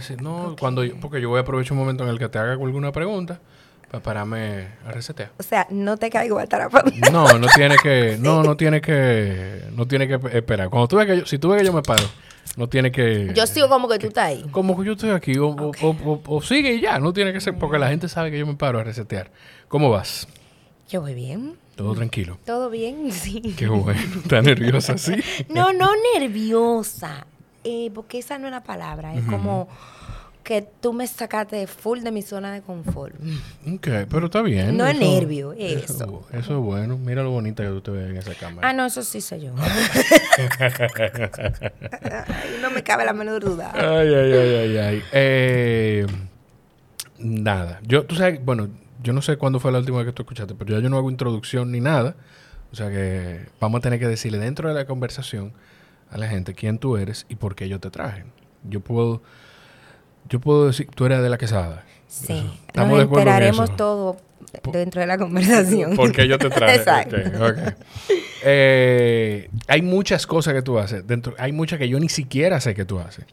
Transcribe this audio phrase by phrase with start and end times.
[0.00, 2.38] decir, no, cuando yo- porque yo voy a aprovechar un momento en el que te
[2.38, 3.40] haga alguna pregunta
[3.90, 5.32] para pararme a resetear.
[5.38, 6.84] O sea, no te caigo a tarapa.
[7.10, 10.68] No, no tiene que, no, no tiene que, no tiene que esperar.
[10.70, 12.04] Cuando tú ves que yo, si tú ves que yo me paro,
[12.56, 13.32] no tiene que.
[13.34, 14.44] Yo sigo como que tú estás ahí.
[14.52, 17.32] Como que yo estoy aquí, o, o- o- o- o sigue y ya, no tiene
[17.32, 19.30] que ser, porque la gente sabe que yo me paro a resetear.
[19.68, 20.28] ¿Cómo vas?
[20.88, 21.56] Yo voy bien.
[21.76, 22.38] Todo tranquilo.
[22.44, 23.10] ¿Todo bien?
[23.12, 23.40] Sí.
[23.56, 24.00] Qué bueno.
[24.22, 25.14] ¿Estás nerviosa así?
[25.48, 27.26] No, no nerviosa.
[27.64, 29.14] Eh, porque esa no es la palabra.
[29.14, 29.68] Es como
[30.42, 33.14] que tú me sacaste full de mi zona de confort.
[33.66, 34.76] Ok, pero está bien.
[34.76, 35.94] No es nervio, eso.
[35.94, 36.98] Eso, eso es bueno.
[36.98, 38.68] Mira lo bonita que tú te ves en esa cámara.
[38.68, 39.54] Ah, no, eso sí soy yo.
[42.26, 43.70] Ay, no me cabe la menor duda.
[43.74, 45.02] Ay, ay, ay, ay, ay.
[45.12, 46.06] Eh,
[47.18, 47.80] nada.
[47.82, 48.68] Yo, tú sabes, bueno,
[49.02, 50.96] yo no sé cuándo fue la última vez que tú escuchaste, pero ya yo no
[50.96, 52.16] hago introducción ni nada.
[52.72, 55.52] O sea que vamos a tener que decirle dentro de la conversación
[56.10, 58.24] a la gente quién tú eres y por qué yo te traje.
[58.68, 59.22] Yo puedo,
[60.28, 61.84] yo puedo decir, tú eres de la quesada.
[62.08, 62.50] Sí.
[62.66, 64.16] Estamos Nos en enteraremos todo
[64.72, 65.96] dentro de la conversación.
[65.96, 66.74] ¿Por qué yo te traje?
[66.76, 67.16] Exacto.
[68.42, 71.06] Eh, hay muchas cosas que tú haces.
[71.06, 73.24] Dentro, hay muchas que yo ni siquiera sé que tú haces.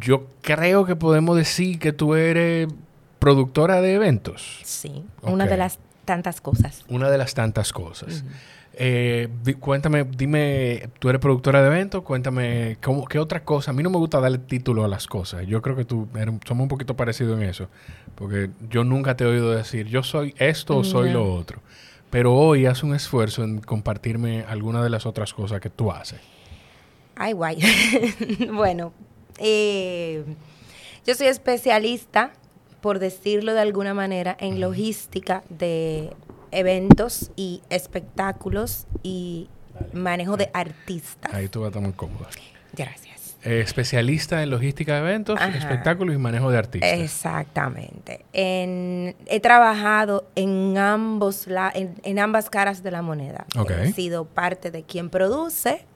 [0.00, 2.68] Yo creo que podemos decir que tú eres
[3.18, 4.60] productora de eventos.
[4.64, 5.04] Sí.
[5.22, 6.84] Una de las tantas cosas.
[6.88, 8.24] Una de las tantas cosas.
[8.82, 13.72] Eh, di- cuéntame, dime, tú eres productora de eventos, cuéntame cómo, qué otra cosa.
[13.72, 15.46] A mí no me gusta darle título a las cosas.
[15.46, 17.68] Yo creo que tú eres- somos un poquito parecidos en eso.
[18.14, 21.60] Porque yo nunca te he oído decir, yo soy esto o soy lo otro.
[22.08, 26.18] Pero hoy haz un esfuerzo en compartirme alguna de las otras cosas que tú haces.
[27.16, 27.58] Ay, guay.
[28.54, 28.94] bueno,
[29.38, 30.24] eh,
[31.06, 32.32] yo soy especialista,
[32.80, 36.14] por decirlo de alguna manera, en logística de
[36.52, 39.48] eventos y espectáculos y
[39.92, 41.32] manejo de artistas.
[41.32, 42.28] Ahí tú vas a estar muy cómoda.
[42.72, 43.36] Gracias.
[43.42, 45.56] Eh, especialista en logística de eventos, Ajá.
[45.56, 46.90] espectáculos y manejo de artistas.
[46.92, 48.24] Exactamente.
[48.34, 53.46] En- he trabajado en ambos la- en, en ambas caras de la moneda.
[53.82, 55.86] He sido parte de quien produce,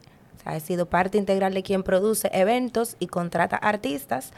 [0.50, 4.32] he sido parte integral de quien produce eventos y contrata artistas.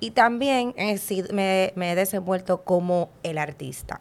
[0.00, 4.00] Y también he sido- me, me he desenvuelto como el artista.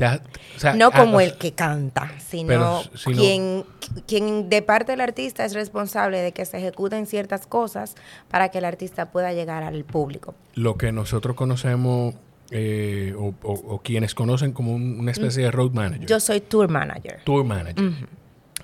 [0.00, 0.20] Te has-
[0.56, 3.64] o sea, no como el que canta, sino Pero, sino- quien,
[4.06, 7.96] quien de parte del artista es responsable de que se ejecuten ciertas cosas
[8.30, 10.34] para que el artista pueda llegar al público.
[10.54, 12.14] lo que nosotros conocemos
[12.50, 16.06] eh, o, o- o quienes conocen como un- una especie de road manager.
[16.06, 17.20] Yo soy tour manager.
[17.24, 17.92] tour manager.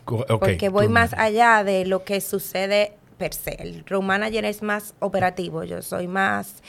[0.06, 1.20] Ok, porque voy más manager.
[1.20, 3.60] allá de lo que sucede per se.
[3.62, 5.64] El road manager es más operativo.
[5.64, 6.62] Yo soy más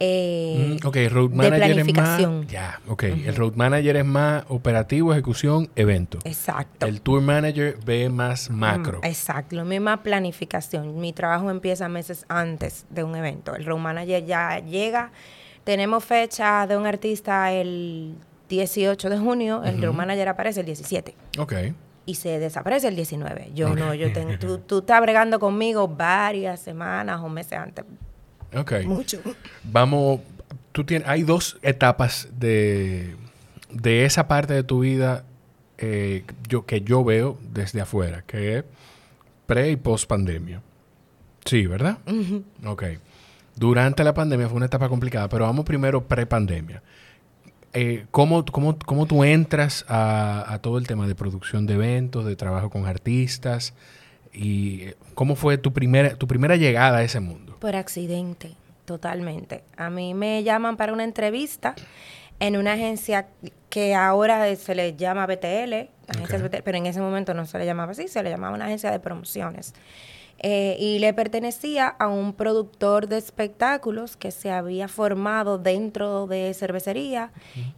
[0.00, 2.32] eh, Mm, ok, road de manager planificación.
[2.32, 2.52] es más.
[2.52, 3.02] Ya, ok.
[3.04, 6.18] El road manager es más operativo, ejecución, evento.
[6.24, 6.86] Exacto.
[6.86, 8.98] El tour manager ve más macro.
[9.02, 11.00] Mm, Exacto, lo misma planificación.
[11.00, 13.54] Mi trabajo empieza meses antes de un evento.
[13.54, 15.12] El road manager ya llega.
[15.64, 18.14] Tenemos fecha de un artista el
[18.48, 19.62] 18 de junio.
[19.64, 21.52] El road manager aparece el 17 Ok.
[22.04, 23.52] y se desaparece el 19.
[23.54, 27.84] Yo no, yo tengo, tú, tú estás bregando conmigo varias semanas o meses antes.
[28.56, 28.72] Ok.
[28.84, 29.20] Mucho.
[29.64, 30.20] Vamos,
[30.72, 33.16] tú tienes, hay dos etapas de,
[33.70, 35.24] de esa parte de tu vida
[35.78, 38.64] eh, yo, que yo veo desde afuera, que es
[39.46, 40.62] pre y post pandemia.
[41.44, 41.98] Sí, ¿verdad?
[42.64, 42.84] Ok.
[43.56, 46.82] Durante la pandemia fue una etapa complicada, pero vamos primero pre pandemia.
[47.72, 52.24] Eh, ¿cómo, cómo, cómo tú entras a, a todo el tema de producción de eventos,
[52.24, 53.74] de trabajo con artistas?
[54.34, 57.56] ¿Y cómo fue tu primera, tu primera llegada a ese mundo?
[57.60, 59.62] Por accidente, totalmente.
[59.76, 61.74] A mí me llaman para una entrevista
[62.40, 63.28] en una agencia
[63.70, 65.88] que ahora se le llama BTL.
[66.06, 68.90] BTL, pero en ese momento no se le llamaba así, se le llamaba una agencia
[68.90, 69.72] de promociones.
[70.40, 76.52] Eh, y le pertenecía a un productor de espectáculos que se había formado dentro de
[76.54, 77.30] cervecería,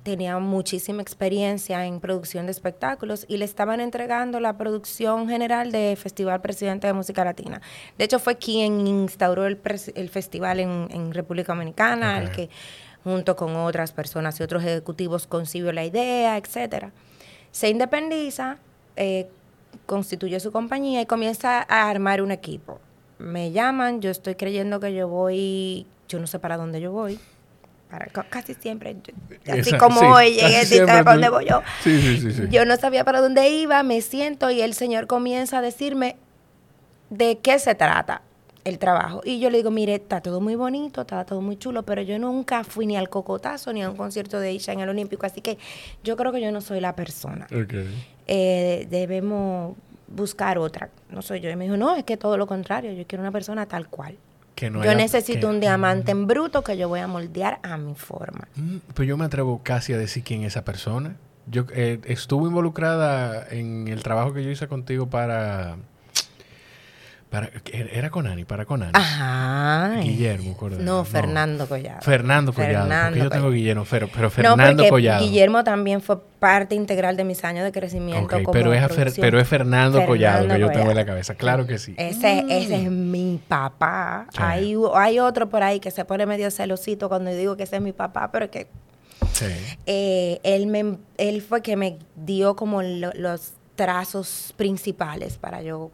[0.02, 5.96] tenía muchísima experiencia en producción de espectáculos y le estaban entregando la producción general de
[5.96, 7.60] Festival Presidente de Música Latina.
[7.98, 12.48] De hecho, fue quien instauró el, festival en, en República Dominicana, el que
[13.04, 16.90] junto con otras personas y otros ejecutivos concibió la idea, etcétera.
[17.52, 18.58] Se independiza,
[18.96, 19.28] eh,
[19.86, 22.80] constituye su compañía y comienza a armar un equipo.
[23.18, 27.18] Me llaman, yo estoy creyendo que yo voy, yo no sé para dónde yo voy.
[27.90, 31.28] Para, casi siempre, yo- así como sí, hoy llegué, casi ¿sí siempre ¿sabes para dónde
[31.30, 31.62] voy yo?
[31.82, 32.42] Sí, sí, sí, sí.
[32.50, 36.16] Yo no sabía para dónde iba, me siento y el señor comienza a decirme
[37.10, 38.22] de qué se trata
[38.64, 39.20] el trabajo.
[39.24, 42.18] Y yo le digo, mire, está todo muy bonito, está todo muy chulo, pero yo
[42.18, 45.40] nunca fui ni al cocotazo ni a un concierto de Isha en el Olímpico, así
[45.40, 45.56] que
[46.02, 47.46] yo creo que yo no soy la persona.
[47.52, 47.74] Ok.
[48.26, 49.76] Eh, debemos
[50.08, 50.88] buscar otra.
[51.10, 51.50] No soy yo.
[51.50, 54.16] Y me dijo, no, es que todo lo contrario, yo quiero una persona tal cual.
[54.54, 57.58] Que no yo haya- necesito que- un diamante en bruto que yo voy a moldear
[57.62, 58.48] a mi forma.
[58.56, 61.16] Mm, Pues yo me atrevo casi a decir quién es esa persona.
[61.48, 65.76] Yo eh, estuve involucrada en el trabajo que yo hice contigo para...
[67.30, 68.92] para era con Ani, para con Ani.
[68.94, 69.96] Ajá.
[70.00, 70.82] Guillermo Cordero.
[70.82, 72.00] No, Fernando Collado.
[72.00, 72.72] Fernando Collado.
[72.84, 73.50] Fernando porque yo tengo Collado.
[73.52, 75.24] Guillermo, pero, pero no, Fernando Collado.
[75.24, 78.94] Guillermo también fue parte integral de mis años de crecimiento como pero, es a Fer-
[78.94, 79.22] producción.
[79.26, 81.06] pero es Fernando, Collado que yo tengo en la Collado.
[81.06, 81.34] cabeza.
[81.34, 81.94] Claro que sí.
[81.98, 84.26] Ese, ese es mi papá.
[84.30, 84.38] Sí.
[84.40, 87.76] Hay, hay otro por ahí que se pone medio celosito cuando yo digo que ese
[87.76, 88.68] es mi papá, pero que
[89.32, 89.46] Sí.
[89.86, 95.90] eh, él, me, él fue que me dio como lo- los trazos principales para yo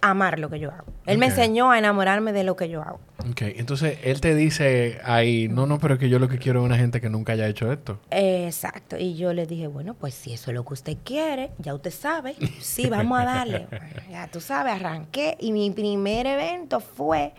[0.00, 0.86] amar lo que yo hago.
[1.06, 3.00] Él me enseñó a enamorarme de lo que yo hago.
[3.30, 6.60] Ok, entonces él te dice ahí, no, no, pero es que yo lo que quiero
[6.60, 8.00] es una gente que nunca haya hecho esto.
[8.10, 8.96] Exacto.
[8.96, 11.90] Y yo le dije, bueno, pues si eso es lo que usted quiere, ya usted
[11.90, 12.34] sabe.
[12.60, 13.66] Sí, vamos a darle.
[14.10, 15.36] Ya tú sabes, arranqué.
[15.38, 17.32] Y mi primer evento fue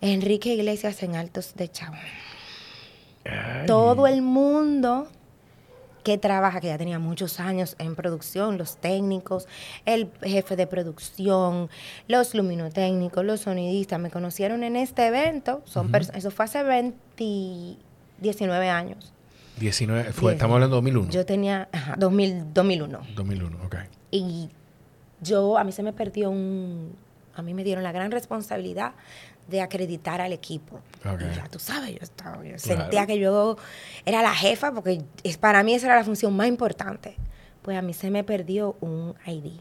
[0.00, 1.98] Enrique Iglesias en Altos de Chabón.
[3.24, 3.66] Ay.
[3.66, 5.08] Todo el mundo
[6.08, 9.46] que trabaja, que ya tenía muchos años en producción, los técnicos,
[9.84, 11.68] el jefe de producción,
[12.06, 15.60] los luminotécnicos, los sonidistas, me conocieron en este evento.
[15.66, 17.76] Son perso- Eso fue hace 20,
[18.22, 19.12] 19 años.
[19.60, 20.36] 19, fue, Diez.
[20.38, 21.10] estamos hablando de 2001.
[21.10, 23.00] Yo tenía, ajá, 2000, 2001.
[23.14, 23.76] 2001, ok.
[24.10, 24.48] Y
[25.20, 26.94] yo, a mí se me perdió un,
[27.34, 28.92] a mí me dieron la gran responsabilidad
[29.48, 30.80] de acreditar al equipo.
[31.04, 32.58] Y ya tú sabes, yo, estaba, yo Claro.
[32.82, 33.56] sentía que yo
[34.04, 37.16] era la jefa porque es, para mí esa era la función más importante.
[37.62, 39.52] Pues a mí se me perdió un ID.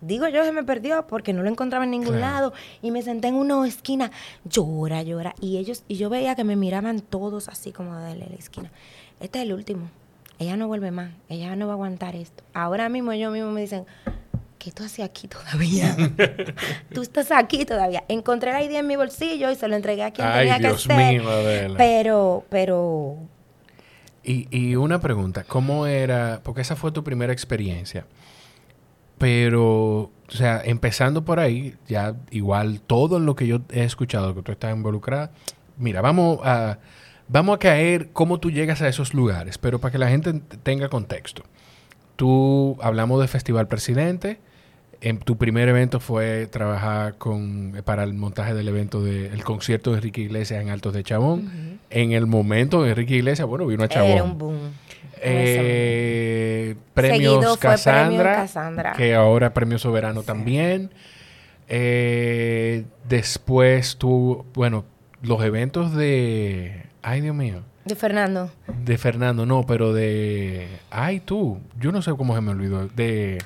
[0.00, 2.20] Digo yo se me perdió porque no lo encontraba en ningún Claro.
[2.32, 2.52] lado
[2.82, 4.12] y me senté en una esquina,
[4.44, 5.34] llora, llora.
[5.40, 8.70] Y ellos, y yo veía que me miraban todos así como de la esquina.
[9.18, 9.90] Este es el último.
[10.38, 11.10] Ella no vuelve más.
[11.28, 12.44] Ella no va a aguantar esto.
[12.54, 13.86] Ahora mismo ellos mismos me dicen,
[14.58, 15.96] ¿qué tú haces aquí todavía?
[16.94, 18.04] tú estás aquí todavía.
[18.08, 20.86] Encontré la idea en mi bolsillo y se lo entregué a quien Ay, tenía Dios
[20.86, 21.74] que mío, Adela.
[21.78, 23.16] Pero, pero,
[24.24, 26.40] Y, y una pregunta, ¿cómo era?
[26.42, 28.04] Porque esa fue tu primera experiencia.
[29.18, 29.64] Pero,
[30.02, 34.42] o sea, empezando por ahí, ya igual todo en lo que yo he escuchado que
[34.42, 35.32] tú estás involucrada,
[35.76, 36.78] mira, vamos a,
[37.26, 40.58] vamos a caer cómo tú llegas a esos lugares, pero para que la gente ent-
[40.62, 41.42] tenga contexto.
[42.14, 44.38] Tú hablamos de Festival Presidente,
[45.00, 49.98] en tu primer evento fue trabajar con para el montaje del evento del concierto de
[49.98, 51.78] Enrique Iglesias en Altos de Chabón.
[51.90, 54.10] En el momento de Enrique Iglesias, bueno, vino a Chabón.
[54.10, 54.56] era un boom.
[55.20, 58.92] Eh, premios fue Cassandra, Premio Cassandra.
[58.92, 60.90] que ahora Premio Soberano también.
[61.68, 64.84] Eh, después tú, bueno,
[65.22, 68.50] los eventos de, ay Dios mío, De Fernando.
[68.84, 73.38] de Fernando, no, pero de, ay tú, yo no sé cómo se me olvidó, de,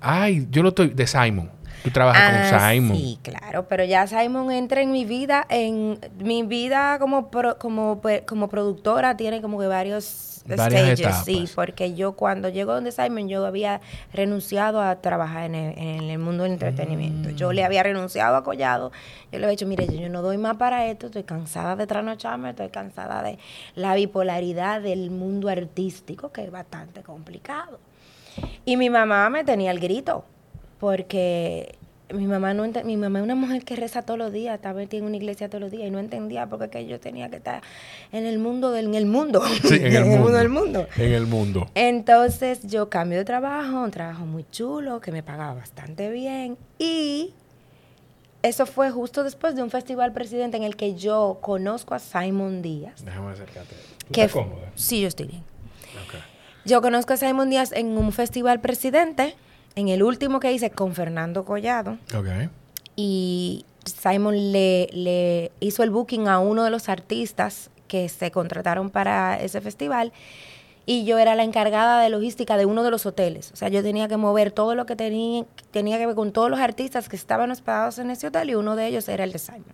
[0.00, 1.50] ay, yo lo estoy, de Simon.
[1.82, 2.30] Tú trabajas Ah,
[2.60, 2.96] con Simon.
[2.96, 8.02] Sí, claro, pero ya Simon entra en mi vida, en mi vida como pro- como
[8.26, 10.68] como productora tiene como que varios Varias
[10.98, 11.24] stages, etapas.
[11.24, 13.80] sí, porque yo cuando llego donde Simon yo había
[14.12, 17.30] renunciado a trabajar en el, en el mundo del entretenimiento.
[17.30, 17.54] Yo Mm.
[17.54, 18.90] le había renunciado a Collado,
[19.32, 22.50] yo le había dicho, mire, yo no doy más para esto, estoy cansada de trasnocharme,
[22.50, 23.38] estoy cansada de
[23.74, 27.78] la bipolaridad del mundo artístico, que es bastante complicado.
[28.64, 30.24] Y mi mamá me tenía el grito,
[30.78, 31.74] porque
[32.12, 34.98] mi mamá no mi mamá es una mujer que reza todos los días, estaba metida
[34.98, 37.62] en una iglesia todos los días y no entendía por qué yo tenía que estar
[38.10, 40.32] en el mundo del en el mundo, Sí, en el mundo.
[40.32, 40.86] del mundo.
[40.96, 41.70] En el mundo.
[41.74, 46.56] Entonces yo cambio de trabajo, un trabajo muy chulo, que me pagaba bastante bien.
[46.78, 47.32] Y
[48.42, 52.60] eso fue justo después de un festival presidente en el que yo conozco a Simon
[52.62, 53.04] Díaz.
[53.04, 53.76] Déjame acercarte.
[54.06, 54.72] ¿Tú que estás cómoda?
[54.74, 55.44] Sí, yo estoy bien.
[56.70, 59.34] Yo conozco a Simon Díaz en un festival presidente,
[59.74, 61.98] en el último que hice con Fernando Collado.
[62.14, 62.48] Ok.
[62.94, 68.88] Y Simon le, le hizo el booking a uno de los artistas que se contrataron
[68.88, 70.12] para ese festival.
[70.86, 73.50] Y yo era la encargada de logística de uno de los hoteles.
[73.50, 76.50] O sea, yo tenía que mover todo lo que tenía, tenía que ver con todos
[76.50, 79.40] los artistas que estaban hospedados en ese hotel y uno de ellos era el de
[79.40, 79.64] Simon.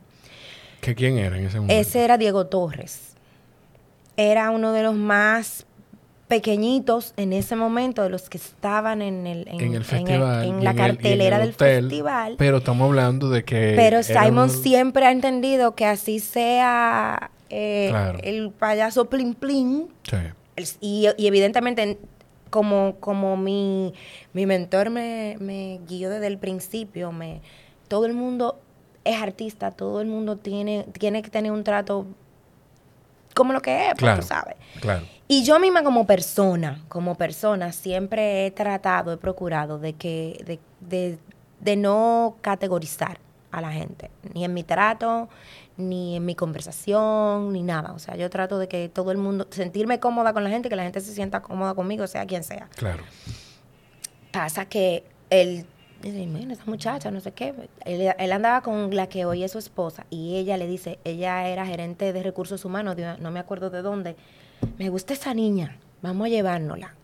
[0.80, 1.78] ¿Que ¿Quién era en ese momento?
[1.78, 3.16] Ese era Diego Torres.
[4.16, 5.66] Era uno de los más
[6.28, 10.44] pequeñitos en ese momento, de los que estaban en el, en el festival.
[10.44, 12.34] en y la en en cartelera el del hotel, festival.
[12.38, 13.74] Pero estamos hablando de que.
[13.76, 18.18] Pero Simon siempre ha entendido que así sea eh, Claro.
[18.22, 19.88] el payaso plin plin.
[20.02, 20.16] Sí.
[20.80, 21.98] y, y evidentemente,
[22.50, 23.92] como, como mi,
[24.32, 27.40] mi mentor me, me guió desde el principio, me,
[27.88, 28.58] todo el mundo
[29.04, 32.06] es artista, todo el mundo tiene, tiene que tener un trato
[33.34, 34.20] como lo que es, pues, Claro.
[34.22, 34.56] tú sabes.
[34.80, 35.04] Claro.
[35.28, 40.60] Y yo misma como persona, como persona, siempre he tratado, he procurado de que, de,
[40.80, 41.18] de,
[41.60, 43.18] de no categorizar
[43.50, 45.28] a la gente, ni en mi trato,
[45.76, 47.92] ni en mi conversación, ni nada.
[47.92, 50.76] O sea, yo trato de que todo el mundo, sentirme cómoda con la gente, que
[50.76, 52.68] la gente se sienta cómoda conmigo, sea quien sea.
[52.76, 53.02] Claro.
[54.32, 55.66] Pasa que él
[56.02, 57.52] dice, mira, esa muchacha, no sé qué.
[57.84, 61.48] Él, él andaba con la que hoy es su esposa y ella le dice, ella
[61.48, 64.16] era gerente de recursos humanos, de- no me acuerdo de dónde.
[64.78, 66.94] Me gusta esa niña, vamos a llevárnosla.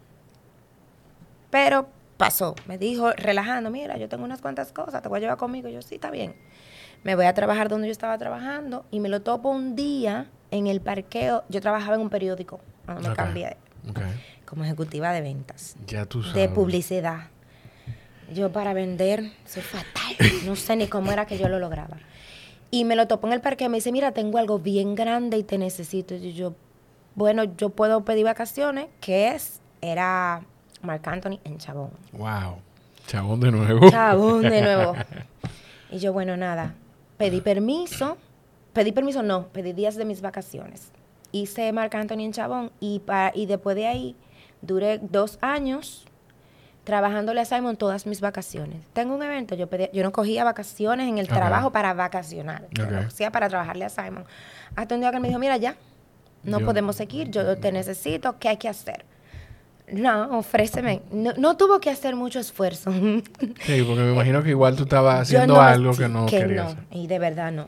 [1.51, 5.37] Pero pasó, me dijo, relajando, mira, yo tengo unas cuantas cosas, te voy a llevar
[5.37, 5.69] conmigo.
[5.69, 6.35] Yo, sí, está bien.
[7.05, 10.67] Me voy a trabajar donde yo estaba trabajando y me lo topo un día en
[10.67, 11.45] el parqueo.
[11.49, 13.57] Yo trabajaba en un periódico cuando me cambié
[14.47, 16.37] como ejecutiva de ventas, Ya tú sabes.
[16.37, 17.29] de publicidad.
[18.33, 20.17] Yo para vender soy fatal.
[20.47, 21.97] No sé ni cómo era que yo lo lograba.
[22.71, 25.37] Y me lo topo en el parque y me dice, mira, tengo algo bien grande
[25.39, 26.15] y te necesito.
[26.15, 26.55] Y yo,
[27.14, 30.42] bueno, yo puedo pedir vacaciones, que es, era
[30.83, 31.90] Marc Anthony en Chabón.
[32.12, 32.57] Wow.
[33.07, 33.90] Chabón de nuevo.
[33.90, 34.95] Chabón de nuevo.
[35.90, 36.75] Y yo, bueno, nada,
[37.19, 38.16] pedí permiso.
[38.73, 40.90] Pedí permiso, no, pedí días de mis vacaciones.
[41.33, 44.16] Hice Marc Anthony en Chabón y, pa- y después de ahí
[44.62, 46.07] duré dos años
[46.85, 48.83] trabajándole a Simon todas mis vacaciones.
[48.95, 52.85] Tengo un evento, yo, pedí- yo no cogía vacaciones en el trabajo para vacacionar, yo
[52.85, 52.90] Ok.
[52.90, 54.25] lo hacía para trabajarle a Simon.
[54.75, 55.76] Hasta un día que él me dijo, mira ya,
[56.45, 59.05] no Yo- podemos seguir, yo te necesito, ¿qué hay que hacer?
[59.91, 61.03] No, ofréceme.
[61.11, 62.91] No, no tuvo que hacer mucho esfuerzo.
[63.67, 66.75] Sí, porque me imagino que igual tú estabas haciendo no algo que no que querías.
[66.77, 67.67] no, y de verdad no.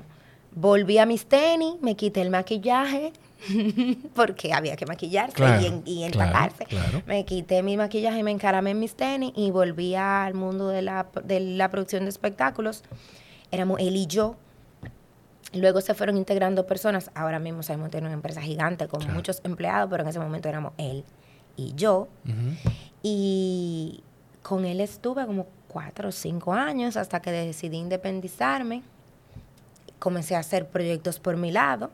[0.57, 3.12] Volví a mis tenis, me quité el maquillaje,
[4.14, 6.64] porque había que maquillarse Claro, y, en- y claro, empacarse.
[6.66, 7.02] claro.
[7.07, 11.07] Me quité mi maquillaje, me encaramé en mis tenis y volví al mundo de la,
[11.25, 12.83] de la producción de espectáculos.
[13.50, 14.37] Éramos él y yo.
[15.54, 17.11] Luego se fueron integrando personas.
[17.14, 19.14] Ahora mismo Simon tiene una empresa gigante con Claro.
[19.14, 21.04] muchos empleados, pero en ese momento éramos él
[21.56, 22.08] y yo.
[23.02, 24.02] Y
[24.42, 28.82] con él estuve como cuatro o cinco años hasta que decidí independizarme.
[29.99, 31.90] Comencé a hacer proyectos por mi lado.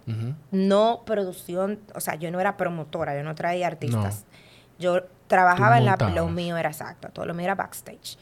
[0.50, 4.24] No producción, o sea, yo no era promotora, yo no traía artistas.
[4.78, 5.96] Yo trabajaba en la...
[6.14, 8.16] Lo mío era exacto, todo lo mío era backstage.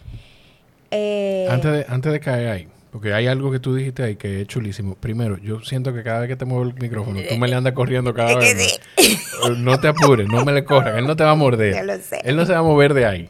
[0.90, 2.68] Eh, Antes, de, antes de caer ahí,
[2.98, 4.96] porque hay algo que tú dijiste ahí que es chulísimo.
[4.96, 7.72] Primero, yo siento que cada vez que te muevo el micrófono, tú me le andas
[7.72, 9.56] corriendo cada vez más.
[9.56, 10.98] No te apures, no me le corras.
[10.98, 11.76] Él no te va a morder.
[11.76, 12.20] Yo lo sé.
[12.24, 13.28] Él no se va a mover de ahí.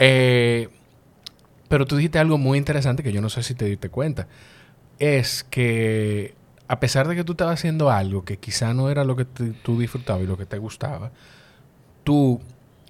[0.00, 0.68] Eh,
[1.68, 4.26] pero tú dijiste algo muy interesante que yo no sé si te diste cuenta.
[4.98, 6.34] Es que
[6.66, 9.52] a pesar de que tú estabas haciendo algo que quizá no era lo que te-
[9.62, 11.12] tú disfrutabas y lo que te gustaba,
[12.02, 12.40] tú,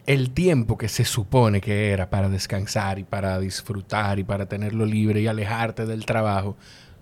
[0.08, 4.86] el tiempo que se supone que era para descansar y para disfrutar y para tenerlo
[4.86, 6.56] libre y alejarte del trabajo,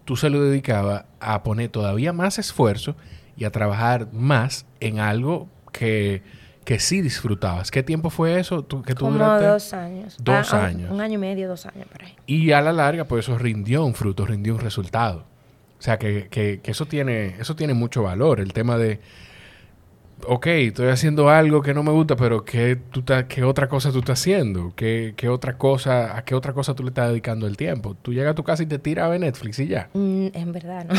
[0.05, 2.97] tú se lo dedicabas a poner todavía más esfuerzo
[3.37, 6.23] y a trabajar más en algo que,
[6.65, 7.71] que sí disfrutabas.
[7.71, 8.63] ¿Qué tiempo fue eso?
[8.65, 9.47] ¿Tú, que tú como duraste?
[9.47, 10.17] dos años.
[10.21, 10.91] Dos Ah, un- años.
[10.91, 12.17] Un año y medio, dos años por ahí.
[12.27, 15.25] Y a la larga, pues eso rindió un fruto, rindió un resultado.
[15.79, 18.41] O sea, que, que- que eso, tiene, eso tiene mucho valor.
[18.41, 18.99] El tema de,
[20.25, 23.99] ok, estoy haciendo algo que no me gusta, pero ¿qué, tú qué otra cosa tú
[23.99, 24.73] estás haciendo?
[24.75, 27.95] ¿Qué, qué otra cosa, ¿A qué otra cosa tú le estás dedicando el tiempo?
[28.01, 29.89] Tú llegas a tu casa y te tiras a ver Netflix y ya.
[29.95, 30.95] Mm, en verdad, no.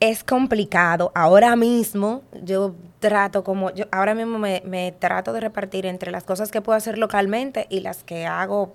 [0.00, 1.12] es complicado.
[1.14, 6.24] Ahora mismo yo trato como, yo ahora mismo me, me trato de repartir entre las
[6.24, 8.74] cosas que puedo hacer localmente y las que hago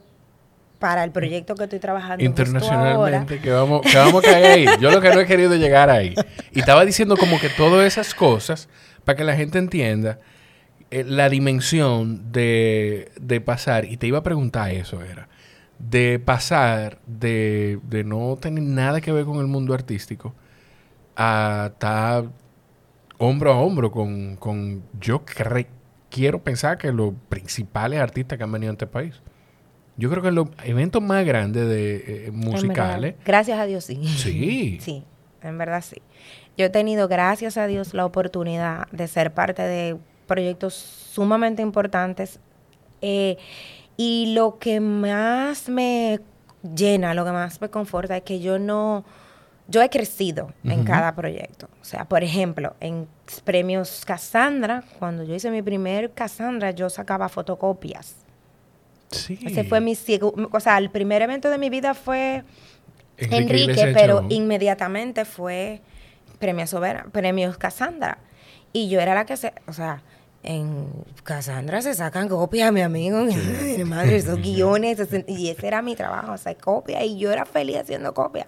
[0.80, 2.50] para el proyecto que estoy trabajando justo ahora.
[2.50, 4.66] Internacionalmente, que vamos, que vamos a caer ahí.
[4.80, 6.16] Yo lo que no he querido llegar ahí.
[6.54, 8.70] Y estaba diciendo como que todas esas cosas,
[9.04, 10.20] para que la gente entienda
[10.90, 15.28] eh, la dimensión de, de pasar, y te iba a preguntar eso, era,
[15.80, 20.34] de pasar de, de no tener nada que ver con el mundo artístico
[21.16, 22.26] a estar
[23.18, 25.68] hombro a hombro con, con yo cre-
[26.10, 29.22] quiero pensar que los principales artistas que han venido a este país.
[30.00, 33.16] Yo creo que los eventos más grandes de eh, verdad, musicales.
[33.26, 34.04] gracias a Dios, sí.
[34.08, 34.78] Sí.
[34.82, 35.04] Sí,
[35.44, 36.02] en verdad sí.
[36.58, 42.40] Yo he tenido, gracias a Dios, la oportunidad de ser parte de proyectos sumamente importantes.
[43.02, 43.38] eh,
[44.02, 46.22] y lo que más me
[46.74, 49.04] llena, lo que más me conforta es que yo no,
[49.68, 51.68] yo he crecido en cada proyecto.
[51.82, 53.10] O sea, por ejemplo, en
[53.44, 58.16] premios Cassandra, cuando yo hice mi primer Cassandra, yo sacaba fotocopias.
[59.12, 59.40] Sí.
[59.44, 59.98] Ese fue mi
[60.52, 62.44] o sea, el primer evento de mi vida fue
[63.18, 65.82] Enrique, pero inmediatamente fue
[66.38, 68.20] premio Soberano, premios Cassandra.
[68.72, 70.04] Y yo era la que se, o sea,
[70.44, 70.88] en
[71.24, 76.32] Cassandra se sacan copias, mi amigo, mi madre, esos guiones, y ese era mi trabajo,
[76.32, 78.48] hacer copias, y yo era feliz haciendo copias.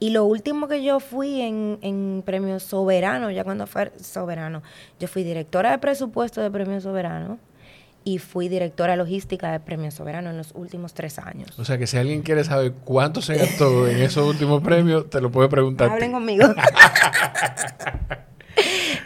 [0.00, 4.62] Y lo último que yo fui en, en Premio Soberano, ya cuando fue Soberano,
[4.98, 7.38] yo fui directora de presupuesto de Premio Soberano
[8.04, 11.58] y fui directora logística de Premio Soberano en los últimos tres años.
[11.58, 15.20] O sea que si alguien quiere saber cuánto se gastó en esos últimos premios, te
[15.20, 15.90] lo puede preguntar.
[15.90, 16.46] Hablen conmigo.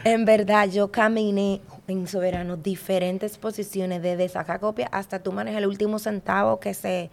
[0.05, 5.69] en verdad, yo caminé en Soberano diferentes posiciones, desde sacar copia hasta tú manejas el
[5.69, 7.11] último centavo que se,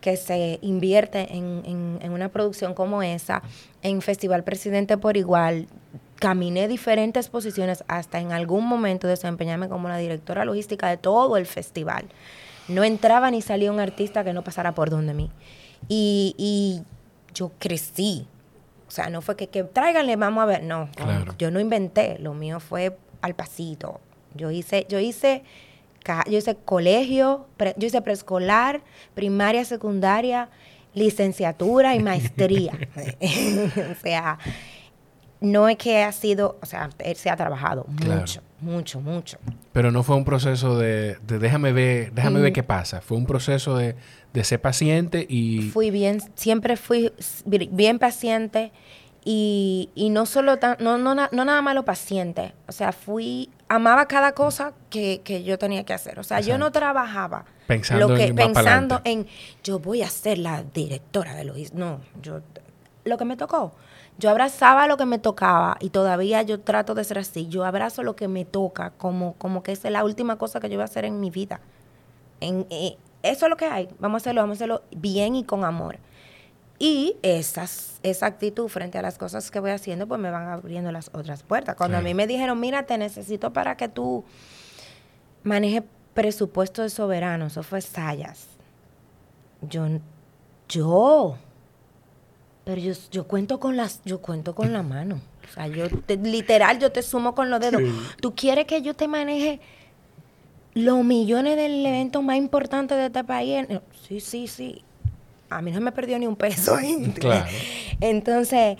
[0.00, 3.42] que se invierte en, en una producción como esa,
[3.82, 5.66] en Festival Presidente por igual.
[6.18, 11.46] Caminé diferentes posiciones hasta en algún momento desempeñarme como la directora logística de todo el
[11.46, 12.06] festival.
[12.68, 15.30] No entraba ni salía un artista que no pasara por donde mí.
[15.88, 16.82] Y, y
[17.34, 18.26] yo crecí.
[18.88, 20.62] O sea, no fue que, que tráiganle, vamos a ver.
[20.62, 20.88] No,
[21.38, 22.18] yo no inventé.
[22.18, 24.00] Lo mío fue al pasito.
[24.34, 25.42] Yo hice, yo hice,
[26.28, 27.46] yo hice colegio,
[27.76, 28.82] yo hice preescolar,
[29.14, 30.48] primaria, secundaria,
[30.94, 32.72] licenciatura y maestría.
[33.90, 34.38] o sea,
[35.40, 39.38] no es que ha sido, o sea, él se ha trabajado mucho, mucho, mucho.
[39.72, 43.00] Pero no fue un proceso de, déjame ver, déjame ver qué pasa.
[43.00, 43.96] Fue un proceso de,
[44.42, 45.70] ser paciente y...
[45.70, 47.12] Fui bien, siempre fui
[47.44, 48.72] bien paciente
[49.24, 53.50] y, y no solo, tan, no, no, no nada más lo paciente, o sea, fui,
[53.68, 56.18] amaba cada cosa que, que yo tenía que hacer.
[56.18, 59.26] O sea, yo no trabajaba pensando, lo que, en, pensando en,
[59.64, 61.74] yo voy a ser la directora de Luis.
[61.74, 62.40] No, yo,
[63.04, 63.74] lo que me tocó.
[64.18, 67.48] Yo abrazaba lo que me tocaba y todavía yo trato de ser así.
[67.48, 70.76] Yo abrazo lo que me toca como, como que es la última cosa que yo
[70.76, 71.60] voy a hacer en mi vida.
[72.40, 73.88] En, eh, eso es lo que hay.
[73.98, 75.98] Vamos a hacerlo, vamos a hacerlo bien y con amor.
[76.78, 80.92] Y esas, esa actitud frente a las cosas que voy haciendo, pues me van abriendo
[80.92, 81.74] las otras puertas.
[81.76, 84.24] Cuando a mí me dijeron, mira, te necesito para que tú
[85.42, 85.82] manejes
[86.12, 88.48] presupuesto de soberano, eso fue Sayas.
[89.62, 89.86] Yo,
[90.68, 91.38] yo,
[92.66, 95.22] pero yo, yo cuento con las, yo cuento con la mano.
[95.48, 95.86] O sea, yo
[96.22, 97.80] literal, yo te sumo con los dedos.
[98.20, 99.60] ¿Tú quieres que yo te maneje
[100.74, 103.66] los millones del evento más importante de este país?
[104.06, 104.84] Sí, sí, sí
[105.50, 106.76] a mí no me perdió ni un peso.
[107.14, 107.46] Claro.
[108.00, 108.76] Entonces,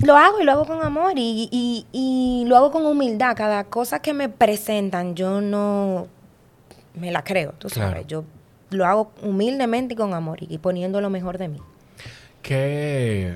[0.00, 1.48] lo hago y lo hago con amor y,
[1.92, 3.36] y, lo hago con humildad.
[3.36, 6.08] Cada cosa que me presentan, yo no
[6.94, 8.06] me la creo, tú sabes.
[8.06, 8.24] Yo
[8.70, 11.60] lo hago humildemente y con amor y, poniendo lo mejor de mí.
[12.46, 13.34] ¿Qué,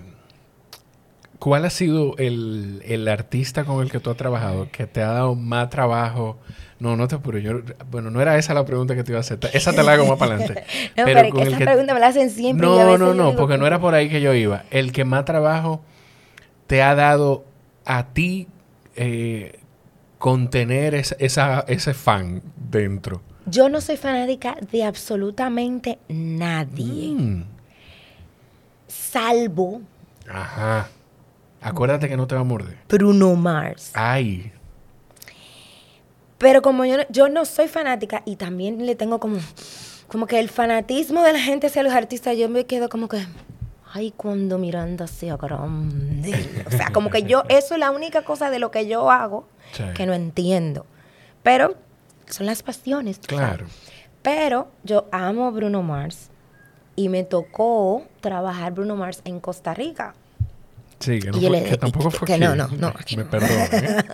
[1.40, 5.08] ¿Cuál ha sido el, el artista con el que tú has trabajado que te ha
[5.08, 6.38] dado más trabajo?
[6.78, 7.42] No, no te apures.
[7.42, 7.54] Yo,
[7.90, 9.40] bueno, no era esa la pregunta que te iba a hacer.
[9.52, 10.62] Esa te la hago más para adelante.
[10.96, 12.64] no, pero, esa pregunta me la hacen siempre.
[12.64, 14.62] No, no, no, porque no era por ahí que yo iba.
[14.70, 15.82] El que más trabajo
[16.68, 17.44] te ha dado
[17.84, 18.46] a ti
[18.94, 19.58] eh,
[20.18, 23.22] contener esa, ese fan dentro.
[23.46, 27.14] Yo no soy fanática de absolutamente nadie.
[27.16, 27.59] Mm.
[29.10, 29.80] Salvo.
[30.28, 30.88] Ajá.
[31.60, 32.78] Acuérdate que no te va a morder.
[32.88, 33.90] Bruno Mars.
[33.94, 34.52] Ay.
[36.38, 39.38] Pero como yo, yo no soy fanática y también le tengo como,
[40.06, 43.26] como que el fanatismo de la gente hacia los artistas, yo me quedo como que,
[43.92, 46.64] ay, cuando Miranda sea grande.
[46.66, 49.46] O sea, como que yo, eso es la única cosa de lo que yo hago
[49.94, 50.86] que no entiendo.
[51.42, 51.74] Pero
[52.26, 53.18] son las pasiones.
[53.18, 53.66] Claro.
[54.22, 56.29] Pero yo amo a Bruno Mars
[57.00, 60.14] y me tocó trabajar Bruno Mars en Costa Rica.
[60.98, 62.92] Sí, que, no que tampoco fue que no, no, no.
[63.16, 63.50] Me perdón.
[63.72, 64.04] ¿eh?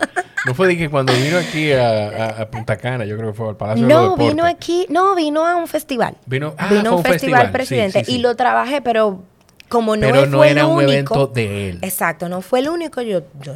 [0.46, 3.57] No fue de que cuando vino aquí a, Punta Cana, yo creo que fue al
[3.57, 6.16] Palacio no, de los No, vino aquí, no, vino a un festival.
[6.27, 9.25] Vino, ah, vino a un, festival, presidente y lo trabajé, pero
[9.68, 11.79] como no, pero no era un evento de él.
[11.83, 13.03] Exacto, no fue el único.
[13.03, 13.55] Yo, yo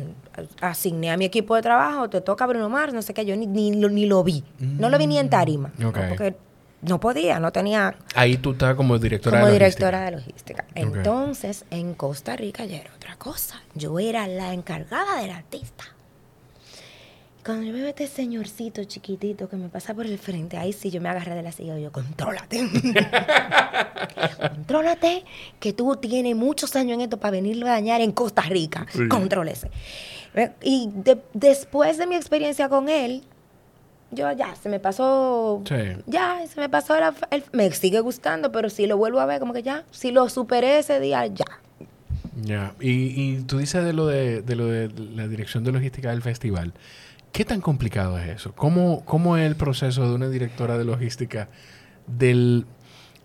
[0.61, 3.47] asigné a mi equipo de trabajo, te toca Bruno Mars, no sé qué, yo ni,
[3.47, 4.43] ni, lo vi.
[4.59, 5.71] No lo vi ni en tarima.
[5.79, 6.35] Porque
[6.83, 7.95] no podía, no tenía...
[8.15, 10.65] Ahí tú estabas como directora como de directora de logística.
[10.75, 13.63] Entonces, en Costa Rica ya era otra cosa.
[13.75, 15.85] Yo era la encargada del artista.
[17.45, 20.91] Cuando yo veo a este señorcito chiquitito que me pasa por el frente, ahí sí
[20.91, 22.69] yo me agarré de la silla y yo, contrólate.
[24.41, 25.25] contrólate,
[25.59, 28.87] que tú tienes muchos años en esto para venirlo a dañar en Costa Rica.
[29.09, 29.71] Contrólese.
[30.63, 30.91] Y
[31.33, 33.25] después de mi experiencia con él,
[34.11, 35.63] yo ya, se me pasó.
[36.07, 36.95] Ya, se me pasó.
[37.53, 39.85] me sigue gustando, pero si lo vuelvo a ver, como que ya.
[39.91, 41.45] Si lo superé ese día, ya.
[42.43, 42.75] Ya.
[42.81, 46.23] Y, y tú dices de lo de, de lo de la dirección de logística del
[46.23, 46.73] festival.
[47.33, 48.53] ¿Qué tan complicado es eso?
[48.55, 51.49] ¿Cómo, ¿Cómo es el proceso de una directora de logística
[52.07, 52.67] del...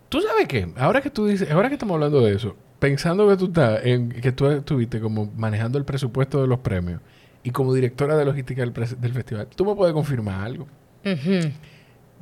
[0.10, 0.71] ¿Tú sabes qué?
[0.78, 4.10] Ahora que tú dices, ahora que estamos hablando de eso, pensando que tú estás en
[4.10, 7.02] que tú estuviste como manejando el presupuesto de los premios
[7.45, 10.67] y como directora de logística del, del festival, tú me puedes confirmar algo.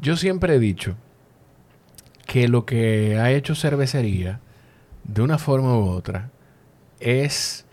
[0.02, 0.98] Yo siempre he dicho
[2.26, 4.42] que lo que ha hecho cervecería,
[5.06, 6.30] de una forma u otra,
[7.00, 7.66] es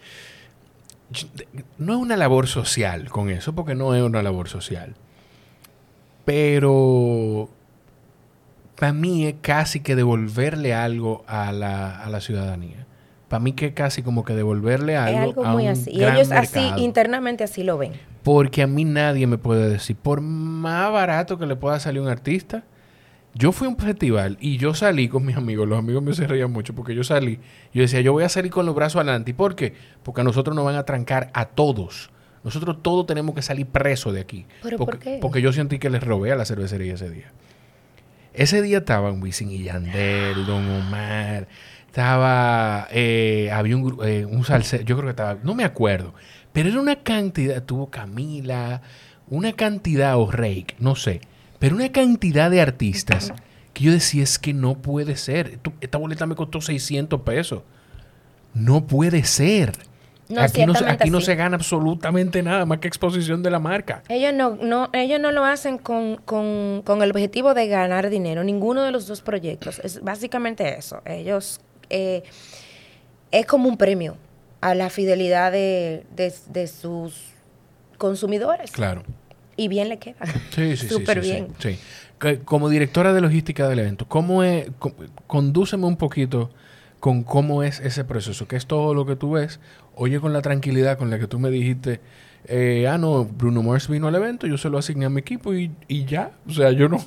[1.77, 4.95] no es una labor social con eso, porque no es una labor social.
[6.25, 7.51] Pero
[8.79, 12.87] para mí es casi que devolverle algo a la, a la ciudadanía.
[13.31, 15.91] Para mí que casi como que devolverle algo, es algo a muy un así.
[15.93, 16.83] Y gran ellos así, mercado.
[16.83, 17.93] internamente así lo ven.
[18.25, 22.09] Porque a mí nadie me puede decir, por más barato que le pueda salir un
[22.09, 22.65] artista,
[23.33, 26.27] yo fui a un festival y yo salí con mis amigos, los amigos me se
[26.27, 27.39] reían mucho porque yo salí,
[27.73, 29.31] yo decía, yo voy a salir con los brazos adelante.
[29.31, 29.75] ¿Y por qué?
[30.03, 32.11] Porque a nosotros nos van a trancar a todos.
[32.43, 34.45] Nosotros todos tenemos que salir presos de aquí.
[34.61, 35.19] ¿Pero porque, por qué?
[35.23, 37.31] Porque yo sentí que les robé a la cervecería ese día.
[38.35, 41.47] Ese día estaban Wisin y Yandel, Don Omar,
[41.91, 46.15] estaba, eh, había un, eh, un salsero, yo creo que estaba, no me acuerdo,
[46.53, 48.81] pero era una cantidad, tuvo Camila,
[49.29, 51.21] una cantidad, o Rake, no sé,
[51.59, 53.35] pero una cantidad de artistas
[53.73, 57.63] que yo decía, es que no puede ser, esta boleta me costó 600 pesos,
[58.55, 59.73] no puede ser.
[60.29, 64.05] No, aquí no, aquí no se gana absolutamente nada más que exposición de la marca.
[64.09, 68.45] Ellos no, no, ellos no lo hacen con, con, con el objetivo de ganar dinero,
[68.45, 69.81] ninguno de los dos proyectos.
[69.81, 71.03] Es básicamente eso.
[71.05, 72.23] Ellos eh,
[73.31, 74.17] es como un premio
[74.61, 77.23] a la fidelidad de, de- de sus
[77.99, 78.71] consumidores.
[78.73, 79.03] Claro.
[79.57, 80.17] Y bien le queda.
[80.51, 81.49] Sí, sí, sí, Súper sí, sí, bien.
[81.59, 81.79] sí.
[82.45, 84.69] Como directora de logística del evento, ¿cómo es?
[84.79, 84.95] co-
[85.27, 86.51] condúceme un poquito
[86.99, 89.59] con cómo es ese proceso, que es todo lo que tú ves.
[89.95, 92.01] Oye, con la tranquilidad con la que tú me dijiste,
[92.45, 95.55] eh, ah, no, Bruno Mars vino al evento, yo se lo asigné a mi equipo
[95.55, 96.33] y, y ya.
[96.49, 96.99] O sea, yo no.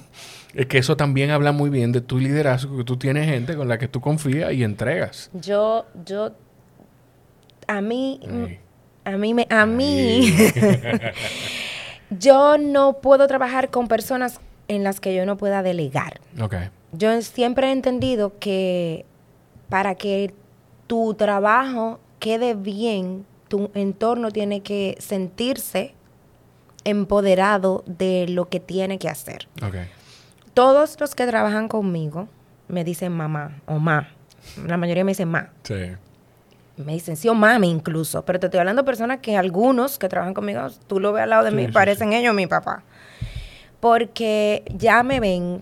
[0.54, 3.68] Es que eso también habla muy bien de tu liderazgo, que tú tienes gente con
[3.68, 5.32] la que tú confías y entregas.
[5.34, 6.32] Yo, yo,
[7.68, 8.60] a mí, Ahí.
[9.04, 10.32] a mí, me, a mí,
[12.12, 16.20] yo no puedo trabajar con personas en las que yo no pueda delegar.
[16.40, 16.56] ok.
[16.96, 19.06] Yo siempre he entendido que
[19.70, 20.32] para que
[20.86, 25.94] tu trabajo quede bien, tu entorno tiene que sentirse
[26.86, 29.48] empoderado de lo que tiene que hacer.
[30.56, 32.28] Todos los que trabajan conmigo
[32.68, 34.10] me dicen mamá o ma.
[34.66, 35.52] La mayoría me dicen ma.
[35.62, 35.76] Sí.
[36.78, 38.26] Me dicen sí o mami incluso.
[38.26, 41.30] Pero te estoy hablando de personas que algunos que trabajan conmigo, tú lo ves al
[41.30, 42.82] lado de Sí, mí, sí, parecen ellos mi papá.
[43.80, 45.62] Porque ya me ven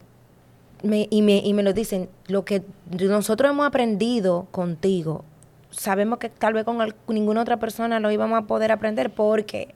[0.81, 5.25] me- y, me, y me lo dicen, lo que nosotros hemos aprendido contigo,
[5.71, 9.73] sabemos que tal vez con ninguna otra persona lo íbamos a poder aprender porque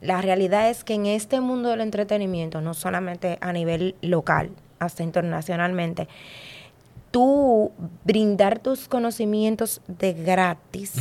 [0.00, 5.02] la realidad es que en este mundo del entretenimiento, no solamente a nivel local, hasta
[5.02, 6.08] internacionalmente,
[7.10, 7.72] tú
[8.04, 10.94] brindar tus conocimientos de gratis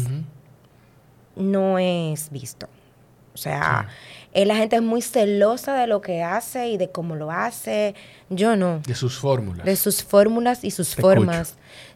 [1.36, 2.68] no es visto.
[3.34, 3.88] O sea,
[4.34, 7.96] eh, la gente es muy celosa de lo que hace y de cómo lo hace.
[8.30, 8.80] Yo no.
[8.86, 9.66] De sus fórmulas.
[9.66, 11.56] De sus fórmulas y sus Te formas.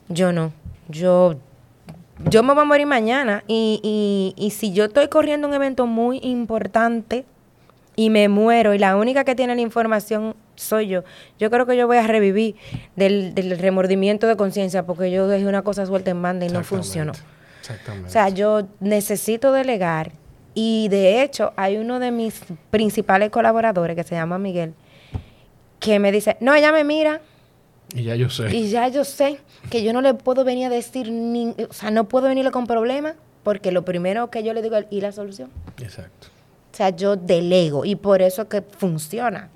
[0.10, 0.52] Yo no.
[0.88, 1.38] Yo,
[2.26, 3.44] yo me voy a morir mañana.
[3.48, 7.26] Y, y, y si yo estoy corriendo un evento muy importante
[7.96, 11.04] y me muero y la única que tiene la información soy yo,
[11.40, 12.56] yo creo que yo voy a revivir
[12.96, 16.64] del, del remordimiento de conciencia porque yo dejé una cosa suelta en banda y no
[16.64, 17.14] funcionó.
[17.60, 18.08] Exactamente.
[18.08, 20.12] O sea, yo necesito delegar
[20.54, 24.74] y de hecho hay uno de mis principales colaboradores que se llama Miguel
[25.80, 27.22] que me dice, no, ella me mira
[27.96, 28.56] y ya yo sé.
[28.56, 31.92] y ya yo sé que yo no le puedo venir a decir, ni, o sea,
[31.92, 35.12] no puedo venirle con problemas porque lo primero que yo le digo es, ¿y la
[35.12, 35.50] solución?
[35.82, 36.28] Exacto.
[36.74, 39.50] O sea, yo delego y por eso es que funciona.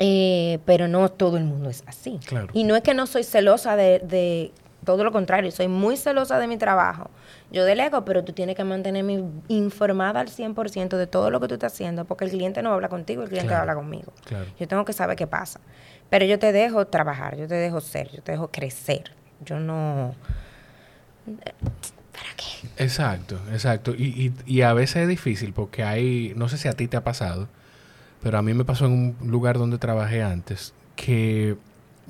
[0.00, 2.18] Eh, pero no todo el mundo es así.
[2.26, 2.48] Claro.
[2.52, 4.52] Y no es que no soy celosa de, de
[4.84, 7.10] todo lo contrario, soy muy celosa de mi trabajo.
[7.52, 11.54] Yo delego, pero tú tienes que mantenerme informada al 100% de todo lo que tú
[11.54, 13.62] estás haciendo, porque el cliente no habla contigo, el cliente Claro.
[13.62, 14.12] habla conmigo.
[14.24, 14.46] Claro.
[14.58, 15.60] Yo tengo que saber qué pasa.
[16.10, 19.12] Pero yo te dejo trabajar, yo te dejo ser, yo te dejo crecer.
[19.44, 20.14] Yo no...
[21.26, 22.68] ¿Para qué?
[22.82, 23.94] Exacto, exacto.
[23.94, 27.02] Y, y, a veces es difícil porque hay, no sé si a ti te ha
[27.02, 27.48] pasado,
[28.22, 31.56] pero a mí me pasó en un lugar donde trabajé antes, que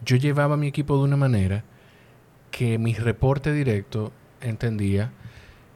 [0.05, 1.65] yo llevaba mi equipo de una manera
[2.51, 5.11] que mi reporte directo entendía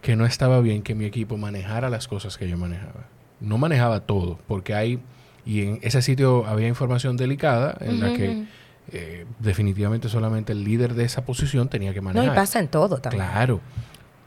[0.03, 3.07] que no estaba bien que mi equipo manejara las cosas que yo manejaba.
[3.41, 5.01] No manejaba todo, porque hay,
[5.49, 8.45] y en ese sitio había información delicada en la que
[8.93, 12.33] eh, definitivamente solamente el líder de esa posición tenía que No, manejar.
[12.33, 13.25] y pasa en todo también.
[13.25, 13.61] Claro.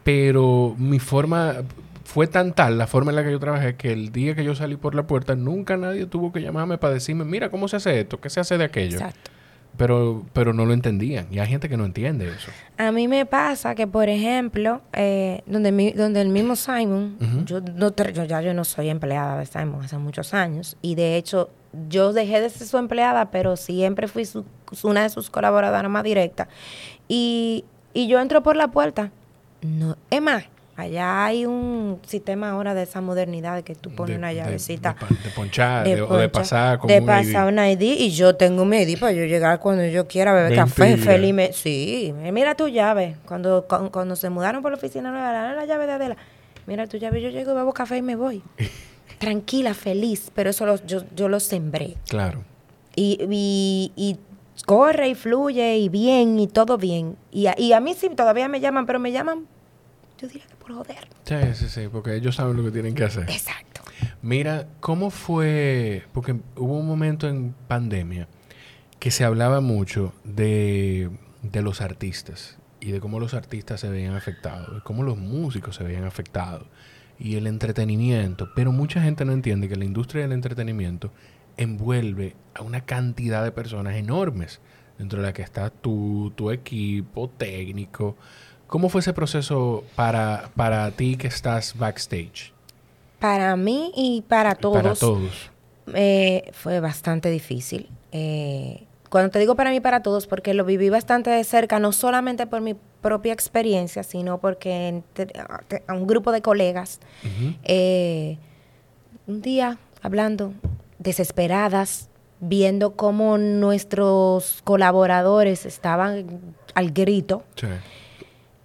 [0.04, 1.56] Pero mi forma
[2.04, 4.56] fue tan tal la forma en la que yo trabajé que el día que yo
[4.56, 8.00] salí por la puerta nunca nadie tuvo que llamarme para decirme, mira, ¿cómo se hace
[8.02, 8.20] esto?
[8.20, 8.98] ¿Qué se hace de aquello?
[8.98, 9.31] Exacto.
[9.78, 11.28] Pero, pero no lo entendían.
[11.32, 12.52] Y hay gente que no entiende eso.
[12.78, 17.62] A mí me pasa que, por ejemplo, eh, donde, mi- donde el mismo Simon, yo,
[17.62, 21.50] no, yo ya yo no soy empleada de Simon hace muchos años y de hecho
[21.90, 25.90] yo dejé de ser su empleada, pero siempre fui su- su- una de sus colaboradoras
[25.90, 26.48] más directas.
[27.08, 29.12] Y, y yo entro por la puerta.
[29.62, 30.44] No, es más,
[30.82, 34.96] Allá hay un sistema ahora de esa modernidad de que tú pones De- una llavecita.
[35.00, 37.60] De, de ponchar, de, o de pasar como de un pasar ID.
[37.60, 40.98] un ID y yo tengo mi ID para yo llegar cuando yo quiera beber café
[40.98, 41.34] feliz.
[41.34, 43.16] me- Sí, mira tu llave.
[43.28, 46.18] Cuando, cu- cuando, se mudaron por la oficina nueva, la llave de Adela.
[46.68, 48.42] Mira tu llave, yo llego, bebo café y me voy.
[49.20, 51.96] Tranquila, feliz, pero eso lo- yo, yo lo sembré.
[52.08, 52.44] Claro.
[52.96, 54.18] Y, y, y
[54.66, 57.16] corre y fluye y bien y todo bien.
[57.32, 59.46] Y a, y a mí sí todavía me llaman, pero me llaman,
[60.22, 61.08] yo diría que por joder.
[61.24, 63.30] Sí, sí, sí, porque ellos saben lo que tienen que hacer.
[63.30, 63.82] Exacto.
[64.22, 66.04] Mira, ¿cómo fue?
[66.14, 68.28] Porque hubo un momento en pandemia
[69.00, 71.10] que se hablaba mucho de,
[71.42, 75.76] de los artistas y de cómo los artistas se veían afectados, de cómo los músicos
[75.76, 76.68] se veían afectados
[77.20, 78.50] y el entretenimiento.
[78.56, 81.12] Pero mucha gente no entiende que la industria del entretenimiento
[81.58, 84.60] envuelve a una cantidad de personas enormes,
[84.98, 88.18] dentro de la que está tu, tu equipo técnico.
[88.72, 92.54] ¿Cómo fue ese proceso para, para ti que estás backstage?
[93.20, 95.52] Para mí y para todos, Para todos.
[95.94, 97.90] eh, fue bastante difícil.
[98.14, 101.80] Eh, cuando te digo para mí y para todos, porque lo viví bastante de cerca,
[101.80, 105.04] no solamente por mi propia experiencia, sino porque
[105.88, 107.02] a un grupo de colegas,
[107.66, 108.38] eh,
[109.28, 110.54] un día hablando,
[110.98, 112.08] desesperadas,
[112.40, 116.40] viendo cómo nuestros colaboradores estaban
[116.74, 117.68] al grito, Sí.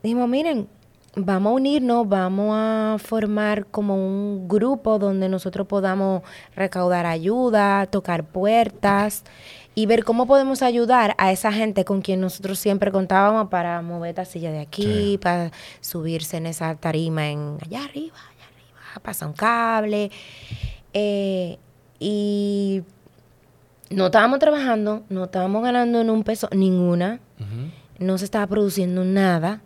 [0.07, 0.69] Dijimos, miren,
[1.16, 6.23] vamos a unirnos, vamos a formar como un grupo donde nosotros podamos
[6.55, 9.25] recaudar ayuda, tocar puertas
[9.75, 14.11] y ver cómo podemos ayudar a esa gente con quien nosotros siempre contábamos para mover
[14.11, 15.19] esta silla de aquí, Sí.
[15.21, 20.12] para subirse en esa tarima en allá arriba, allá arriba, pasar un cable.
[20.95, 21.59] Eh,
[21.99, 22.83] y
[23.90, 27.19] no estábamos trabajando, no estábamos ganando en un peso, ninguna
[27.99, 29.62] no se estaba produciendo nada.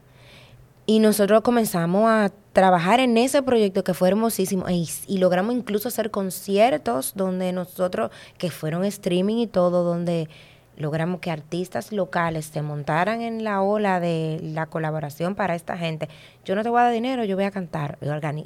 [0.91, 5.87] Y nosotros comenzamos a trabajar en ese proyecto que fue hermosísimo y, y logramos incluso
[5.87, 10.29] hacer conciertos donde nosotros, que fueron streaming y todo, donde
[10.77, 16.09] logramos que artistas locales se montaran en la ola de la colaboración para esta gente.
[16.45, 17.97] Yo no te voy a dar dinero, yo voy a cantar.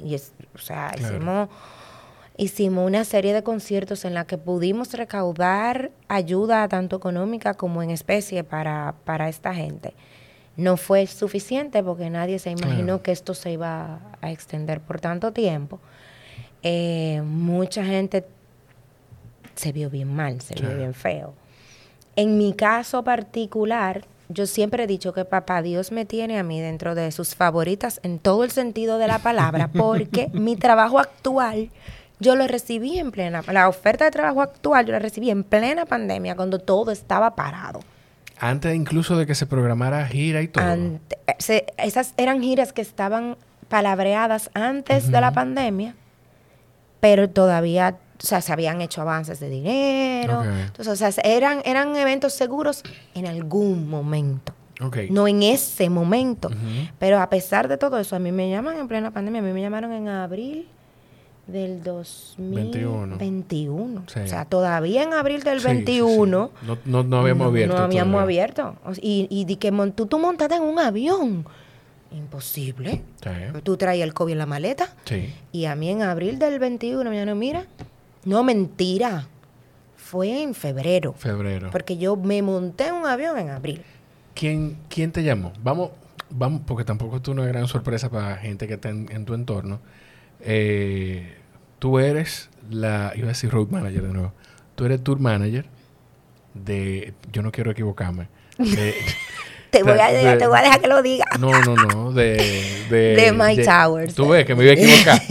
[0.03, 1.15] Y es- o sea, Claro.
[1.15, 1.49] hicimos
[2.37, 7.89] hicimos una serie de conciertos en la que pudimos recaudar ayuda tanto económica como en
[7.89, 9.95] especie para, para esta gente.
[10.57, 15.33] No fue suficiente porque nadie se imaginó que esto se iba a extender por tanto
[15.33, 15.79] tiempo.
[16.63, 18.25] Eh, mucha gente
[19.55, 21.33] se vio bien mal, se vio bien feo.
[22.15, 26.61] En mi caso particular, yo siempre he dicho que papá Dios me tiene a mí
[26.61, 31.69] dentro de sus favoritas en todo el sentido de la palabra, porque mi trabajo actual
[32.19, 35.85] yo lo recibí en plena, la oferta de trabajo actual yo la recibí en plena
[35.85, 37.81] pandemia cuando todo estaba parado.
[38.39, 40.63] Antes incluso de que se programara gira y todo.
[40.63, 43.37] Ante- eh, se- esas eran giras que estaban
[43.69, 45.95] palabreadas antes de la pandemia,
[46.99, 50.43] pero todavía, o sea, se habían hecho avances de dinero.
[50.43, 54.97] Entonces, o sea, eran, eran eventos seguros en algún momento, ok.
[55.09, 56.49] no en ese momento.
[56.99, 59.51] Pero a pesar de todo eso, a mí me llaman en plena pandemia, a mí
[59.53, 60.67] me llamaron en abril
[61.47, 64.03] del 2021.
[64.07, 64.19] Sí.
[64.19, 65.75] O sea, todavía en abril del Sí, sí, sí.
[65.75, 66.51] 21.
[66.65, 67.75] No, no, no habíamos abierto.
[67.77, 68.43] No habíamos todavía.
[68.43, 68.75] abierto.
[69.01, 71.45] Y, y di que mon- tú, tú montaste en un avión.
[72.11, 73.01] Imposible.
[73.63, 74.93] Tú traías el COVID en la maleta.
[75.05, 75.33] Sí.
[75.51, 77.65] Y a mí en abril del 21 me dijeron, mira,
[78.23, 79.27] no, mentira.
[79.97, 81.13] Fue en febrero.
[81.13, 81.69] Febrero.
[81.71, 83.81] Porque yo me monté en un avión en abril.
[84.35, 85.51] ¿Quién, ¿Quién te llamó?
[85.63, 85.89] Vamos,
[86.29, 89.79] vamos, porque tampoco es una gran sorpresa para gente que está en, en tu entorno.
[90.45, 91.33] Eh,
[91.79, 94.33] tú eres la, iba a decir road manager de nuevo.
[94.75, 95.65] Tú eres tour manager
[96.53, 98.27] de, yo no quiero equivocarme.
[98.57, 98.93] De,
[99.71, 101.25] Te voy, a, de- te voy a dejar que lo diga.
[101.37, 102.37] no, no, no, de,
[102.89, 104.15] de, De Mike Towers.
[104.15, 105.21] Tú ves que me iba a equivocar.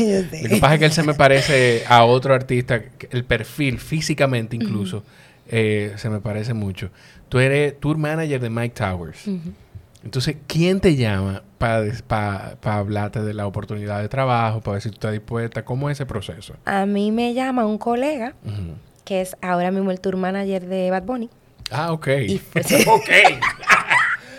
[0.42, 4.54] Lo que pasa es que él se me parece a otro artista, el perfil, físicamente
[4.54, 5.02] incluso,
[5.48, 6.90] eh, se me parece mucho.
[7.30, 9.24] Tú eres tour manager de Mike Towers.
[10.04, 11.42] Entonces, ¿quién te llama
[12.06, 15.64] para hablarte de la oportunidad de trabajo, para ver si tú estás dispuesta?
[15.64, 16.54] ¿Cómo es ese proceso?
[16.64, 18.34] A mí me llama un colega,
[19.04, 21.30] que es ahora mismo el tour manager de Bad Bunny.
[21.70, 22.08] Ah, ok.
[22.28, 22.36] Y
[22.86, 23.10] ok.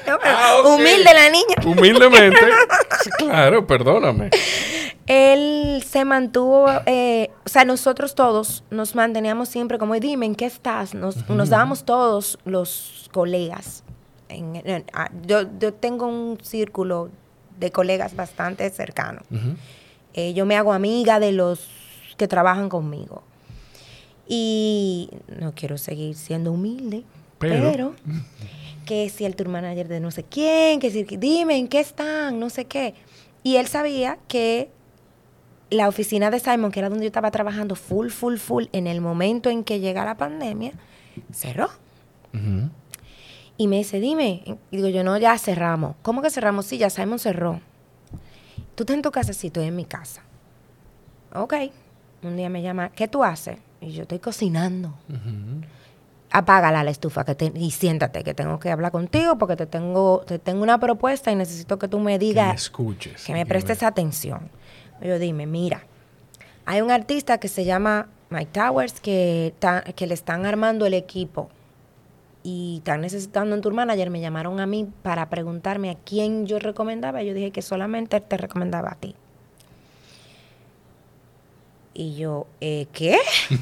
[0.08, 0.68] No, Ah, ok.
[0.76, 1.56] Humilde la niña.
[1.66, 2.40] Humildemente.
[3.18, 4.30] Claro, perdóname.
[5.08, 10.46] Él se mantuvo, eh, o sea, nosotros todos nos manteníamos siempre como, dime, ¿en qué
[10.46, 10.94] estás?
[10.96, 13.84] Nos, nos dábamos todos los colegas.
[14.36, 17.10] En- en- ah, yo, yo tengo un círculo
[17.60, 19.22] de colegas bastante cercano.
[20.14, 21.68] Eh, yo me hago amiga de los
[22.18, 23.24] que trabajan conmigo.
[24.28, 27.04] Y no quiero seguir siendo humilde,
[27.38, 27.94] Pero- pero,
[28.86, 32.40] que si el tour manager de no sé quién, que si, dime en qué están,
[32.40, 32.94] no sé qué.
[33.44, 34.70] Y él sabía que
[35.70, 39.02] la oficina de Simon, que era donde yo estaba trabajando full, full, full, en el
[39.02, 40.72] momento en que llega la pandemia,
[41.32, 41.70] cerró.
[42.34, 42.70] Ujú.
[43.58, 44.44] Y me dice, dime.
[44.72, 45.96] Y digo yo, no, ya cerramos.
[46.02, 46.66] ¿Cómo que cerramos?
[46.66, 47.62] Sí, ya Simon cerró.
[48.76, 49.32] ¿Tú estás en tu casa?
[49.34, 50.22] Sí, estoy en mi casa.
[51.34, 51.54] Ok.
[52.24, 53.58] Un día me llama, ¿qué tú haces?
[53.82, 54.90] Y yo estoy cocinando.
[55.10, 55.62] Ujú.
[56.32, 60.24] Apágala la estufa que te- y siéntate, que tengo que hablar contigo porque te tengo,
[60.28, 63.24] te tengo una propuesta y necesito que tú me Que me digas, escuches.
[63.24, 64.50] que me prestes atención.
[65.02, 65.84] Yo dime, mira,
[66.66, 70.94] hay un artista que se llama Mike Towers que, ta- que le están armando el
[70.96, 71.50] equipo
[72.46, 74.12] y están necesitando un tour manager.
[74.12, 77.24] Me llamaron a mí para preguntarme a quién yo recomendaba.
[77.24, 79.16] Yo dije que solamente te recomendaba a ti.
[81.96, 83.18] Y yo, eh, ¿qué?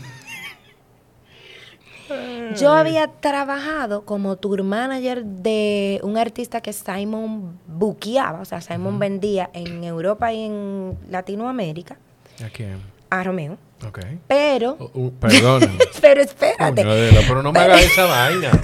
[2.57, 8.99] Yo había trabajado como tour manager de un artista que Simon buqueaba, o sea, Simon
[8.99, 11.97] vendía en Europa y en Latinoamérica
[12.45, 12.81] ¿A quién?
[13.09, 13.57] a Romeo.
[13.87, 13.99] Ok.
[14.27, 15.77] Pero, Oh, uh, perdóname.
[16.01, 16.81] pero espérate.
[16.81, 18.51] Adela, pero no me hagas esa vaina.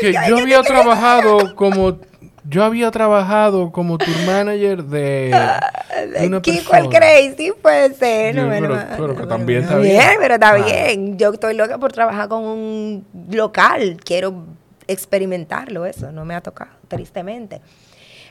[0.00, 1.98] Que yo había trabajado como
[2.44, 5.34] yo había trabajado como tour manager de,
[6.18, 6.88] de una Kiko el.
[6.90, 8.34] Crazy puede ser.
[8.36, 10.02] Yo, no, pero- pero que también está bien.
[10.20, 10.64] pero está Claro.
[10.66, 11.16] bien.
[11.18, 13.96] Yo estoy loca por trabajar con un local.
[14.04, 14.44] Quiero
[14.86, 16.12] experimentarlo, eso.
[16.12, 17.60] No me ha tocado, tristemente.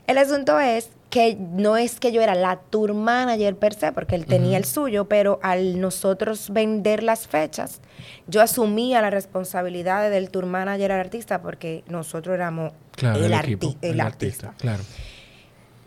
[0.07, 4.15] El asunto es que no es que yo era la tour manager per se, porque
[4.15, 7.81] él tenía el suyo, pero al nosotros vender las fechas,
[8.27, 13.33] yo asumía la responsabilidad del tour manager al artista, porque nosotros éramos Claro, el, el,
[13.33, 14.47] arti- equipo, el el artista.
[14.47, 14.83] artista, claro.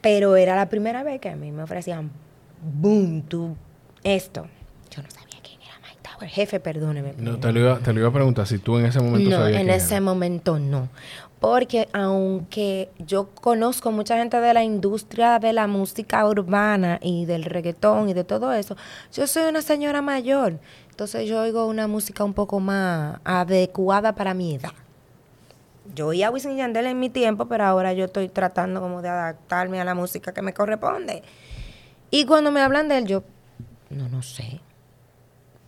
[0.01, 2.11] Pero era la primera vez que a mí me ofrecían,
[2.63, 3.57] boom, tú,
[4.03, 4.47] esto.
[4.91, 6.10] Yo no sabía quién era Mike Tower.
[6.29, 7.15] Jefe, perdóneme.
[7.19, 9.37] No, te lo, iba, te lo iba a preguntar si tú en ese momento No,
[9.37, 10.01] sabías en ese era.
[10.01, 10.89] momento no.
[11.41, 17.45] Porque aunque yo conozco mucha gente de la industria de la música urbana y del
[17.45, 18.77] reggaetón y de todo eso,
[19.15, 20.59] yo soy una señora mayor.
[20.91, 24.73] Entonces yo oigo una música un poco más adecuada para mi edad.
[25.95, 29.09] Yo oía a Wisin Yandel en mi tiempo, pero ahora yo estoy tratando como de
[29.09, 31.23] adaptarme a la música que me corresponde.
[32.11, 33.25] Y cuando me hablan de él, yo,
[33.89, 34.61] no, no sé.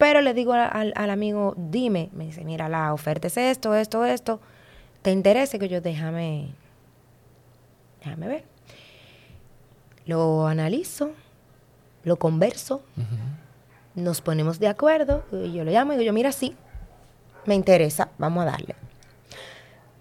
[0.03, 3.73] Pero le digo a- al, al amigo, dime, me dice, mira, la oferta es esto,
[3.77, 4.41] esto, esto.
[5.01, 6.49] ¿Te interesa que yo déjame,
[8.01, 8.45] déjame ver?
[10.05, 11.13] Lo analizo,
[12.03, 12.83] lo converso,
[13.95, 16.57] nos ponemos de acuerdo, y yo le llamo y digo, yo, mira, sí,
[17.47, 18.75] me interesa, vamos a darle.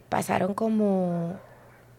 [0.09, 1.33] Pasaron como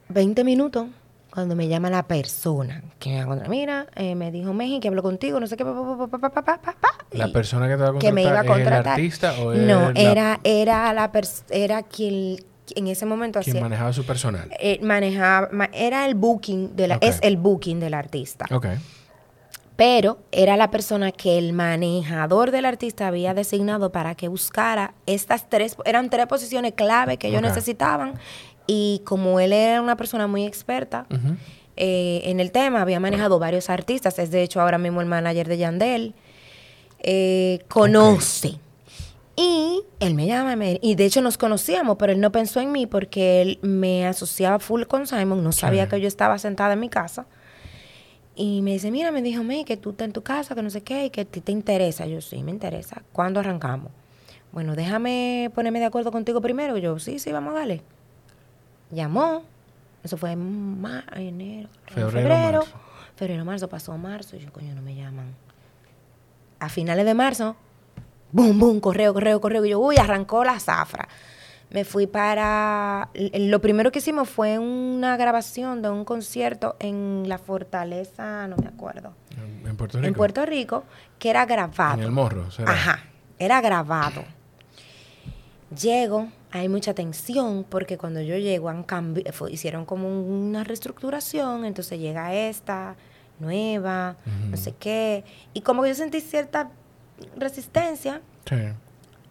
[0.08, 0.88] 20 minutos
[1.32, 5.02] cuando me llama la persona que me va mira, eh, me dijo Meji que habló
[5.02, 6.76] contigo, no sé qué, pa, pa, pa,
[7.12, 9.00] La persona que te va a que me iba a contratar.
[9.00, 11.10] ¿es el artista o No, el, era, era, la
[11.48, 12.36] era quien
[12.76, 14.50] en ese momento quien hacía, manejaba su personal.
[14.60, 18.44] Eh, manejaba, era el booking, de la, es el booking del artista.
[18.50, 18.66] Ok.
[19.74, 25.48] Pero era la persona que el manejador del artista había designado para que buscara estas
[25.48, 28.14] tres, eran tres posiciones clave que ellos necesitaban
[28.66, 31.06] y como él era una persona muy experta
[31.76, 35.48] eh, en el tema, había manejado varios artistas, es de hecho ahora mismo el manager
[35.48, 36.14] de Yandel,
[37.00, 38.58] eh, conoce.
[39.34, 42.70] Y él me llama, me- y de hecho nos conocíamos, pero él no pensó en
[42.70, 46.80] mí porque él me asociaba full con Simon, no sabía que yo estaba sentada en
[46.80, 47.26] mi casa.
[48.34, 50.70] Y me dice, mira, me dijo, me que tú estás en tu casa, que no
[50.70, 52.06] sé qué, y que a ti te interesa.
[52.06, 53.02] Yo, sí, me interesa.
[53.12, 53.90] ¿Cuándo arrancamos?
[54.52, 56.78] Bueno, déjame ponerme de acuerdo contigo primero.
[56.78, 57.82] Yo, sí, sí, vamos a darle.
[58.92, 59.42] Llamó.
[60.04, 62.58] Eso fue en enero, Febrero, febrero.
[62.60, 62.72] marzo.
[63.16, 64.36] Febrero, marzo, pasó marzo.
[64.36, 65.34] Y yo, coño, no me llaman.
[66.60, 67.56] A finales de marzo,
[68.30, 69.64] boom, boom, correo, correo, correo.
[69.64, 71.08] Y yo, uy, arrancó la zafra.
[71.70, 73.08] Me fui para...
[73.14, 78.68] Lo primero que hicimos fue una grabación de un concierto en la Fortaleza, no me
[78.68, 80.08] acuerdo, En- En Puerto Rico.
[80.08, 80.84] en Puerto Rico,
[81.18, 81.94] que era grabado.
[81.94, 82.72] En el morro, ¿será?
[82.72, 83.04] Ajá,
[83.38, 84.22] era grabado.
[85.80, 91.64] Llego, hay mucha tensión porque cuando yo llego han cambi- fue- hicieron como una reestructuración,
[91.64, 92.94] entonces llega esta
[93.40, 94.16] nueva,
[94.50, 96.70] no sé qué, y como que yo sentí cierta
[97.36, 98.56] resistencia Sí.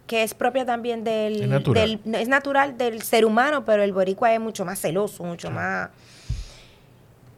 [0.08, 2.00] que es propia también del Es natural.
[2.04, 5.90] del- es natural del ser humano, pero el boricua es mucho más celoso, mucho más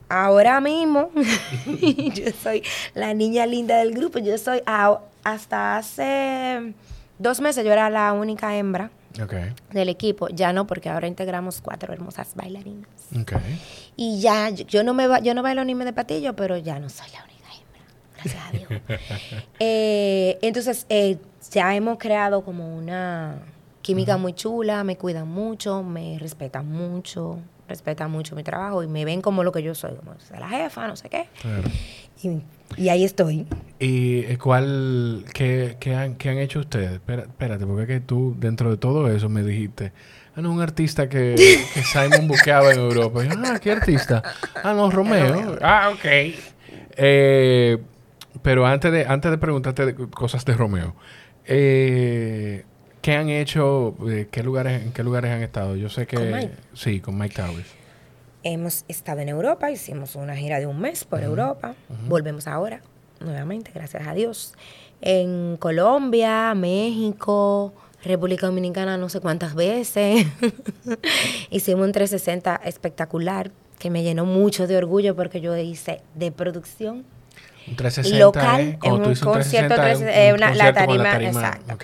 [0.10, 1.10] Ahora mismo,
[2.14, 2.62] yo soy
[2.94, 4.20] la niña linda del grupo.
[4.20, 6.74] Yo soy, a- hasta hace
[7.18, 8.92] dos meses, yo era la única hembra
[9.22, 9.34] Ok.
[9.72, 10.30] del equipo.
[10.30, 12.88] Ya no, porque ahora integramos cuatro hermosas bailarinas.
[13.20, 13.34] Ok.
[13.96, 16.80] Y ya, yo, yo no me yo no bailo ni me de patillo, pero ya
[16.80, 17.82] no soy la única hembra.
[18.16, 18.82] Gracias a Dios.
[19.60, 21.18] Eh, entonces, eh,
[21.52, 23.40] ya hemos creado como una,
[23.84, 29.06] Química muy chula, me cuidan mucho, me respetan mucho, respetan mucho mi trabajo y me
[29.06, 31.28] ven como lo que yo soy, como la jefa, no sé qué.
[32.78, 33.46] Y, ahí estoy.
[33.80, 36.94] ¿Y eh, cuál, qué, qué, han, qué han hecho ustedes?
[36.94, 39.92] Espérate, porque es que tú, dentro de todo eso, me dijiste,
[40.36, 41.36] ah, no, un artista que,
[41.74, 43.22] que Simon buqueaba en Europa.
[43.46, 44.24] ah, ¿qué artista?
[44.64, 45.58] Ah, no, Romeo.
[45.62, 46.06] Ah, ok.
[46.96, 47.78] Eh,
[48.42, 50.96] pero antes de, antes de preguntarte cosas de Romeo,
[51.46, 52.66] eh,
[53.04, 53.98] ¿Qué han hecho?
[54.10, 55.76] Eh, ¿Qué lugares, ¿En qué lugares han estado?
[55.76, 56.52] Yo sé que...
[56.74, 57.68] Sí, con Mike Towers.
[58.44, 61.76] Hemos estado en Europa, hicimos una gira de un mes por Europa.
[62.08, 62.82] Volvemos ahora,
[63.20, 64.54] nuevamente, gracias a Dios.
[65.02, 67.74] En Colombia, México,
[68.06, 70.26] República Dominicana no sé cuántas veces.
[71.50, 77.04] Hicimos un 360 espectacular que me llenó mucho de orgullo porque yo hice de producción
[77.68, 81.78] un 360 local en un concierto, la, tarima, exacto.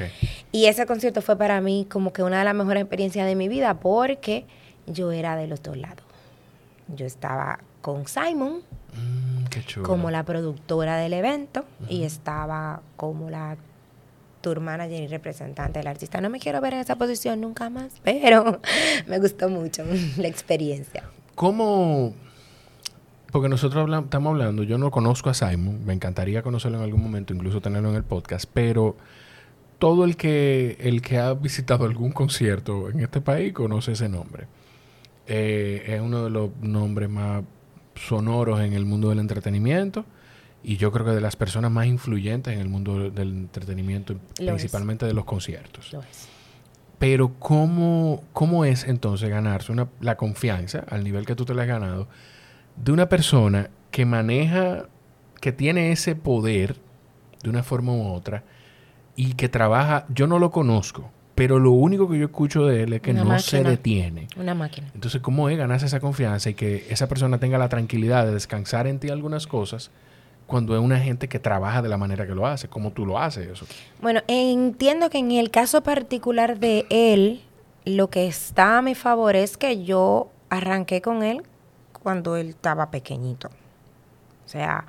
[0.51, 3.47] Y ese concierto fue para mí como que una de las mejores experiencias de mi
[3.47, 4.45] vida porque
[4.88, 6.03] yo era de los dos lados.
[6.88, 8.61] Yo estaba con Simon
[8.93, 13.57] mm, como la productora del evento y estaba como la
[14.41, 16.21] tour manager y representante del artista.
[16.21, 18.59] No me quiero ver en esa posición nunca más, pero
[19.07, 19.84] me gustó mucho
[20.17, 21.03] la experiencia.
[21.36, 22.13] ¿Cómo
[23.32, 27.34] porque nosotros estamos hablando, yo no conozco a Simon, me encantaría conocerlo en algún momento,
[27.34, 28.95] incluso tenerlo en el podcast, pero
[29.77, 34.47] todo el que, el que ha visitado algún concierto en este país conoce ese nombre.
[35.27, 37.43] Eh, es uno de los nombres más
[37.95, 40.05] sonoros en el mundo del entretenimiento
[40.63, 45.05] y yo creo que de las personas más influyentes en el mundo del entretenimiento, principalmente
[45.05, 45.95] de los conciertos.
[46.97, 51.61] Pero ¿cómo, ¿cómo es entonces ganarse una, la confianza al nivel que tú te la
[51.61, 52.07] has ganado?
[52.84, 54.86] De una persona que maneja,
[55.41, 56.77] que tiene ese poder
[57.43, 58.43] de una forma u otra
[59.15, 62.93] y que trabaja, yo no lo conozco, pero lo único que yo escucho de él
[62.93, 64.27] es que no se detiene.
[64.38, 64.88] Una máquina.
[64.93, 68.88] Entonces, ¿cómo es ganarse esa confianza y que esa persona tenga la tranquilidad de descansar
[68.88, 69.91] en ti algunas cosas
[70.47, 72.67] cuando es una gente que trabaja de la manera que lo hace?
[72.67, 73.65] ¿Cómo tú lo haces eso?
[74.01, 77.41] Bueno, entiendo que en el caso particular de él,
[77.86, 81.43] lo que está a mi favor es que yo arranqué con él
[82.02, 83.50] cuando él estaba pequeñito.
[84.45, 84.86] O sea,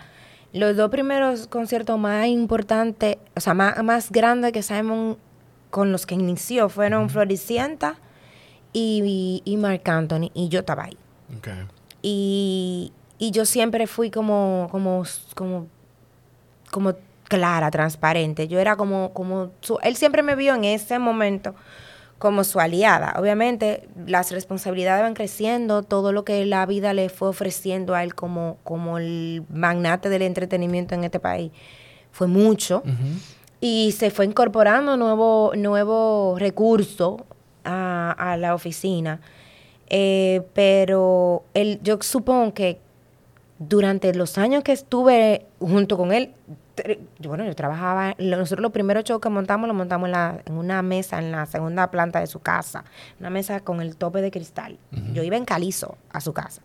[0.52, 5.16] los dos primeros conciertos más importantes, o sea, más, más grandes que Simon
[5.70, 7.96] con los que inició fueron Floricienta
[8.72, 10.96] y, y, Mark Anthony, y yo estaba ahí.
[12.02, 15.04] Y, y, yo siempre fui como, como,
[15.34, 15.66] como,
[16.70, 16.94] como
[17.24, 18.48] clara, transparente.
[18.48, 19.50] Yo era como, como,
[19.82, 21.54] él siempre me vio en ese momento
[22.20, 23.14] como su aliada.
[23.18, 28.14] Obviamente las responsabilidades van creciendo, todo lo que la vida le fue ofreciendo a él
[28.14, 31.50] como, como el magnate del entretenimiento en este país
[32.12, 32.82] fue mucho.
[33.62, 37.24] Y se fue incorporando nuevo, nuevo recurso
[37.64, 39.22] a, la oficina.
[39.88, 42.80] Eh, pero él, yo supongo que
[43.58, 46.34] durante los años que estuve junto con él,
[47.20, 50.82] bueno, yo trabajaba, nosotros los primeros shows que montamos, lo montamos en, la, en una
[50.82, 52.84] mesa en la segunda planta de su casa,
[53.18, 54.78] una mesa con el tope de cristal.
[55.12, 56.62] Yo iba en calizo a su casa.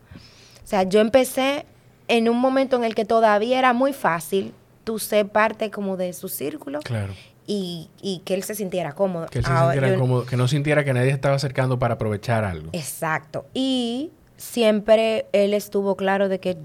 [0.64, 1.66] O sea, yo empecé
[2.08, 4.54] en un momento en el que todavía era muy fácil
[4.84, 6.80] tú ser parte como de su círculo.
[6.80, 7.14] Claro.
[7.48, 9.28] Y, y, que él se sintiera cómodo.
[9.28, 12.70] Que él se sintiera cómodo, que no sintiera que nadie estaba acercando para aprovechar algo.
[12.74, 13.46] Exacto.
[13.54, 16.58] Y siempre él estuvo claro de que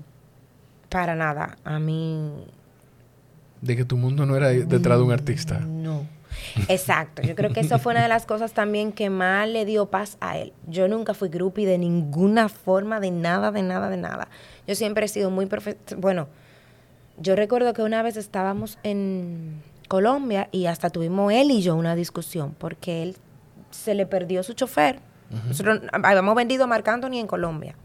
[0.89, 2.33] para nada, a mí
[3.61, 5.61] de que tu mundo no era detrás de un artista.
[5.61, 6.07] No.
[6.69, 7.23] Exacto.
[7.23, 10.17] Yo creo que eso fue una de las cosas también que más le dio paz
[10.21, 10.53] a él.
[10.67, 14.29] Yo nunca fui groupie de ninguna forma, de nada, de nada, de nada.
[14.67, 15.49] Yo siempre he sido muy.
[15.99, 16.29] Bueno,
[17.19, 21.95] yo recuerdo que una vez estábamos en Colombia y hasta tuvimos él y yo una
[21.95, 23.17] discusión porque él
[23.71, 25.01] se le perdió su chofer.
[25.47, 27.77] Nosotros habíamos vendido a Marc Anthony en Colombia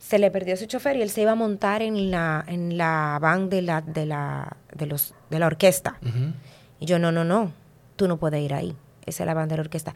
[0.00, 3.18] se le perdió su chofer y él se iba a montar en la, en la
[3.20, 5.98] van de la, de la, de los, de la orquesta.
[6.80, 7.52] Y yo, no, no, no,
[7.96, 8.74] tú no puedes ir ahí.
[9.04, 9.94] Esa es la banda de la orquesta.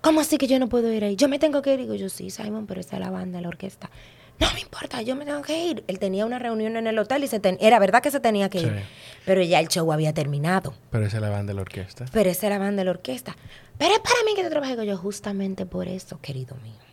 [0.00, 1.16] ¿Cómo así que yo no puedo ir ahí?
[1.16, 1.80] Yo me tengo que ir.
[1.80, 3.90] Y digo, yo sí, Simon, pero esa es la banda de la orquesta.
[4.38, 5.84] No me importa, yo me tengo que ir.
[5.88, 8.60] Él tenía una reunión en el hotel y se era verdad que se tenía que
[8.60, 8.82] ir.
[9.26, 10.72] Pero ya el show había terminado.
[10.90, 12.04] Pero esa es la banda de la orquesta.
[12.12, 13.36] Pero esa es la banda de la orquesta.
[13.76, 16.91] Pero es para mí que te trabajé con yo justamente por eso, querido mío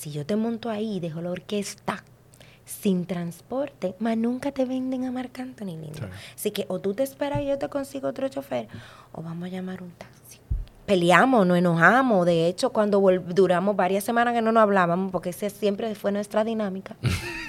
[0.00, 2.02] si yo te monto ahí y dejo la orquesta
[2.64, 6.08] sin transporte, más nunca te venden a Marc Anthony, lindo.
[6.34, 8.66] Así que o tú te esperas y yo te consigo otro chofer,
[9.12, 10.38] o vamos a llamar un taxi.
[10.86, 12.24] Peleamos, nos enojamos.
[12.24, 12.98] De hecho, cuando
[13.28, 16.96] duramos varias semanas que no nos hablábamos, porque esa siempre fue nuestra dinámica.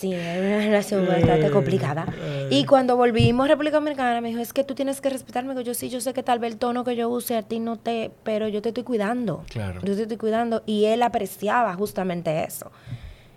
[0.00, 2.06] Sí, era una relación bastante complicada.
[2.48, 5.50] Y cuando volvimos a República Dominicana, me dijo, es que tú tienes que respetarme.
[5.50, 7.60] Digo, yo sí, yo sé que tal vez el tono que yo use a ti
[7.60, 8.10] no te...
[8.22, 9.44] Pero yo te estoy cuidando.
[9.50, 9.82] Claro.
[9.82, 10.62] Yo te estoy cuidando.
[10.64, 12.72] Y él apreciaba justamente eso.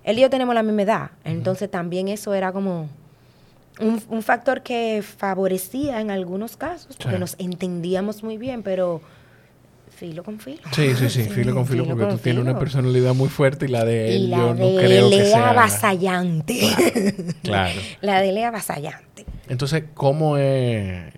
[0.05, 1.11] Él y yo tenemos la misma edad.
[1.25, 2.87] Entonces también eso era como
[3.81, 9.01] un, un factor que favorecía en algunos casos, porque nos entendíamos muy bien, pero
[9.95, 10.61] filo con filo.
[10.71, 12.59] Sí, sí, sí, filo con filo, porque con tú tienes una filo.
[12.59, 15.49] personalidad muy fuerte y la de él la yo no de creo que sea...
[15.51, 16.59] avasallante.
[17.43, 17.79] Claro.
[18.01, 19.25] La de él es avasallante.
[19.49, 21.13] Entonces, ¿cómo es...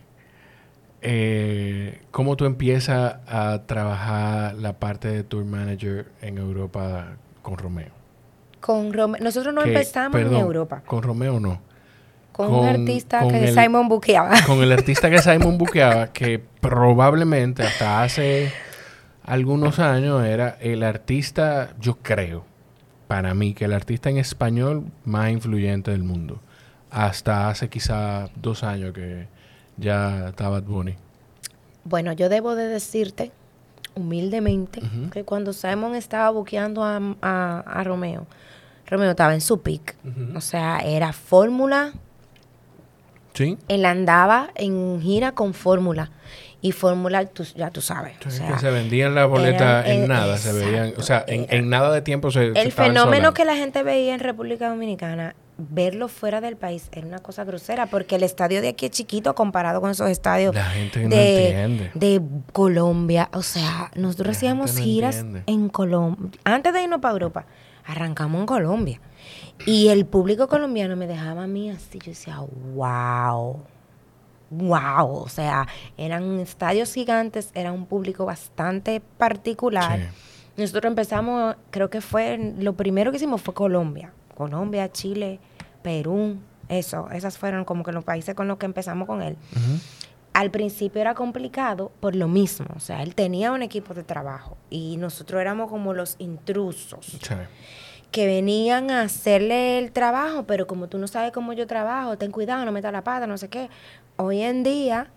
[1.01, 7.89] eh, ¿Cómo tú empiezas a trabajar la parte de tour manager en Europa con Romeo?
[8.59, 10.82] Con Rome- Nosotros no Que- empezamos perdón, en Europa.
[10.86, 11.61] Con Romeo no.
[12.32, 14.41] Con, con- un artista con que el- Simon buqueaba.
[14.45, 18.51] Con el artista que Simon buqueaba, que probablemente hasta hace
[19.26, 22.45] algunos años era el artista, yo creo,
[23.07, 26.39] para mí, que el artista en español más influyente del mundo.
[26.91, 29.28] Hasta hace quizá dos años que
[29.78, 30.95] ya estaba Bunny.
[31.84, 33.32] Bueno, yo debo de decirte,
[33.95, 38.26] humildemente, que cuando Simon estaba buqueando a, a- a Romeo,
[38.88, 39.55] Romeo estaba en su.
[39.55, 40.38] Ujú.
[40.38, 41.93] O sea, era fórmula.
[43.34, 43.57] ¿Sí?
[43.67, 46.09] Él andaba en gira con fórmula.
[46.66, 48.16] Y fórmula, tú- ya tú sabes.
[48.26, 51.70] o sea, que se vendían las boletas en nada, se veían, o sea, en, en
[51.70, 56.41] nada de tiempo se el fenómeno que la gente veía en República Dominicana, verlo fuera
[56.41, 59.91] del país era una cosa grosera, porque el estadio de aquí es chiquito comparado con
[59.91, 61.91] esos estadios La gente no de, entiende.
[61.93, 63.30] de Colombia.
[63.34, 65.43] O sea, nosotros La hacíamos no giras entiende.
[65.45, 66.32] en Colombia.
[66.45, 67.45] Antes de irnos para Europa,
[67.86, 68.99] arrancamos en Colombia.
[69.68, 71.99] Y el público colombiano me dejaba a mí así.
[71.99, 72.39] Yo decía,
[72.74, 73.61] wow.
[74.49, 75.09] Wow.
[75.17, 75.67] O sea,
[75.97, 79.99] eran estadios gigantes, era un público bastante particular.
[79.99, 80.05] Sí.
[80.61, 84.13] Nosotros empezamos, creo que fue, lo primero que hicimos fue Colombia.
[84.35, 85.39] Colombia, Chile,
[85.81, 86.37] Perú,
[86.69, 87.09] eso.
[87.11, 89.35] Esas fueron como que los países con los que empezamos con él.
[90.33, 92.67] Al principio era complicado por lo mismo.
[92.75, 97.35] O sea, él tenía un equipo de trabajo y nosotros éramos como los intrusos Sí.
[98.11, 102.31] que venían a hacerle el trabajo, pero como tú no sabes cómo yo trabajo, ten
[102.31, 103.69] cuidado, no metas la pata, no sé qué.
[104.18, 105.07] Hoy en día,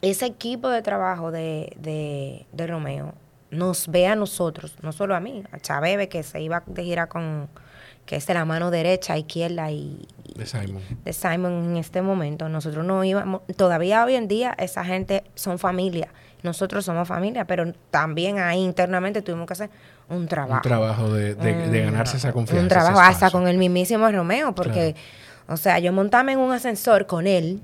[0.00, 3.14] ese equipo de trabajo de, de, de Romeo
[3.50, 7.06] nos ve a nosotros, no solo a mí, a Chabebe que se iba de gira
[7.08, 7.48] con,
[8.06, 10.80] que es de la mano derecha, izquierda y, De Simon.
[11.04, 12.48] de Simon en este momento.
[12.48, 16.08] Nosotros no íbamos, todavía hoy en día esa gente son familia.
[16.42, 19.70] Nosotros somos familia, pero también ahí internamente tuvimos que hacer
[20.08, 20.56] un trabajo.
[20.56, 22.62] Un trabajo de, de- de Un- ganarse esa confianza.
[22.62, 24.96] Un trabajo hasta con el mismísimo Romeo, porque,
[25.46, 27.60] o sea, yo montarme en un ascensor con él,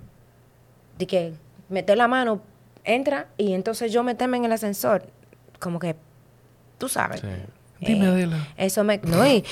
[0.99, 1.33] de que
[1.69, 2.41] meter la mano,
[2.85, 5.05] entra, y entonces yo meterme en el ascensor,
[5.61, 5.97] como que,
[6.79, 7.21] tú sabes.
[7.21, 7.27] Sí.
[7.81, 8.49] Dime, Eh, Adela.
[8.57, 8.99] Eso me...
[9.05, 9.45] No, y,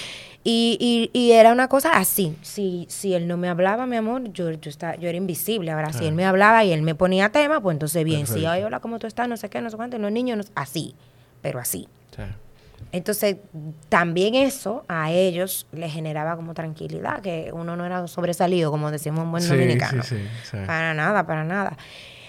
[0.42, 2.36] y, y, y era una cosa así.
[2.42, 5.70] Si, si él no me hablaba, mi amor, yo, yo, estaba, yo era invisible.
[5.70, 6.09] Ahora, si Ah.
[6.09, 8.26] él me hablaba y él me ponía tema, pues entonces bien.
[8.26, 8.51] Si, Perfecto.
[8.51, 9.28] ay, hola, ¿cómo tú estás?
[9.28, 9.99] No sé qué, no sé cuánto.
[9.99, 10.94] Los niños, no- así.
[11.42, 11.88] Pero así.
[12.16, 12.22] Sí.
[12.93, 13.37] Entonces,
[13.89, 19.24] también eso a ellos les generaba como tranquilidad, que uno no era sobresalido, como decimos
[19.24, 20.03] en buen dominicano.
[20.03, 21.76] Sí, sí, para nada, para nada.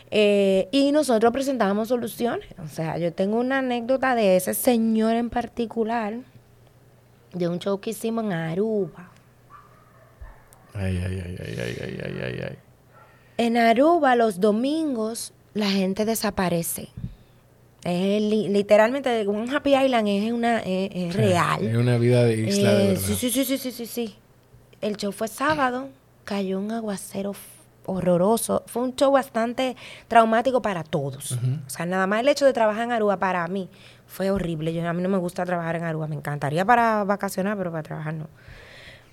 [0.10, 2.48] Eh, y nosotros presentábamos soluciones.
[2.64, 6.16] O sea, yo tengo una anécdota de ese señor en particular,
[7.34, 9.12] de un show que hicimos en Aruba.
[10.74, 12.42] Ay, ay, ay, ay, ay, ay, ay, ay.
[12.50, 12.58] ay.
[13.38, 16.90] En Aruba, los domingos, la gente desaparece.
[17.88, 21.66] Es li- literalmente, un Happy Island es, una, es, es Sí, real.
[21.66, 23.02] Es una vida de isla de Eh, verdad.
[23.02, 24.16] sí, sí, sí, sí, sí, sí, sí.
[24.82, 25.88] El show fue sábado,
[26.26, 27.34] cayó un aguacero
[27.86, 28.64] horroroso.
[28.68, 29.78] Fue un show bastante
[30.10, 31.32] traumático para todos.
[31.66, 33.70] O sea, nada más el hecho de trabajar en Aruba para mí
[34.06, 34.74] fue horrible.
[34.74, 36.08] Yo, a mí no me gusta trabajar en Aruba.
[36.08, 38.28] Me encantaría para vacacionar, pero para trabajar no.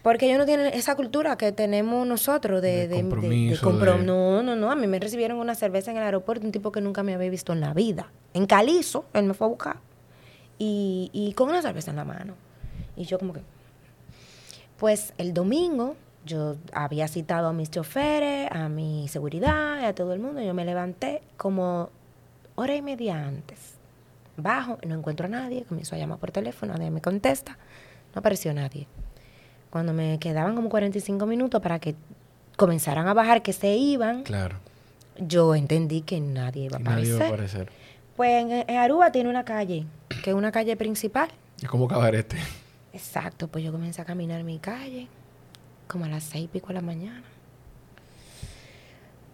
[0.05, 3.57] Porque ellos no tienen esa cultura que tenemos nosotros de, De de- de- de compromiso,
[4.05, 4.71] No, no, no.
[4.71, 7.31] A mí me recibieron una cerveza en el aeropuerto, un tipo que nunca me había
[7.31, 8.13] visto en la vida.
[8.35, 9.77] En Calizo, él me fue a buscar.
[10.59, 12.35] Y, y con una cerveza en la mano.
[12.97, 13.41] Y yo como que...
[14.77, 15.97] Pues el domingo
[16.27, 20.41] yo había citado a mis choferes, a mi seguridad, a todo el mundo.
[20.43, 21.89] Yo me levanté como
[22.57, 23.75] hora y media antes.
[24.37, 27.57] Bajo, no encuentro a nadie, comienzo a llamar por teléfono, nadie me contesta.
[28.15, 28.87] No apareció nadie.
[29.75, 31.97] Cuando me quedaban como 45 minutos para que
[32.55, 34.59] comenzaran a bajar, que se iban, Claro.
[35.19, 37.21] yo entendí que nadie iba a Y nadie aparecer.
[37.21, 37.69] va a aparecer.
[38.15, 39.85] Pues en, Aruba tiene una calle,
[40.23, 41.29] que es una calle principal.
[41.61, 42.37] Es como cabarete.
[42.93, 45.09] Exacto, pues yo comencé a caminar mi calle,
[45.89, 47.25] como a las seis y pico de la mañana.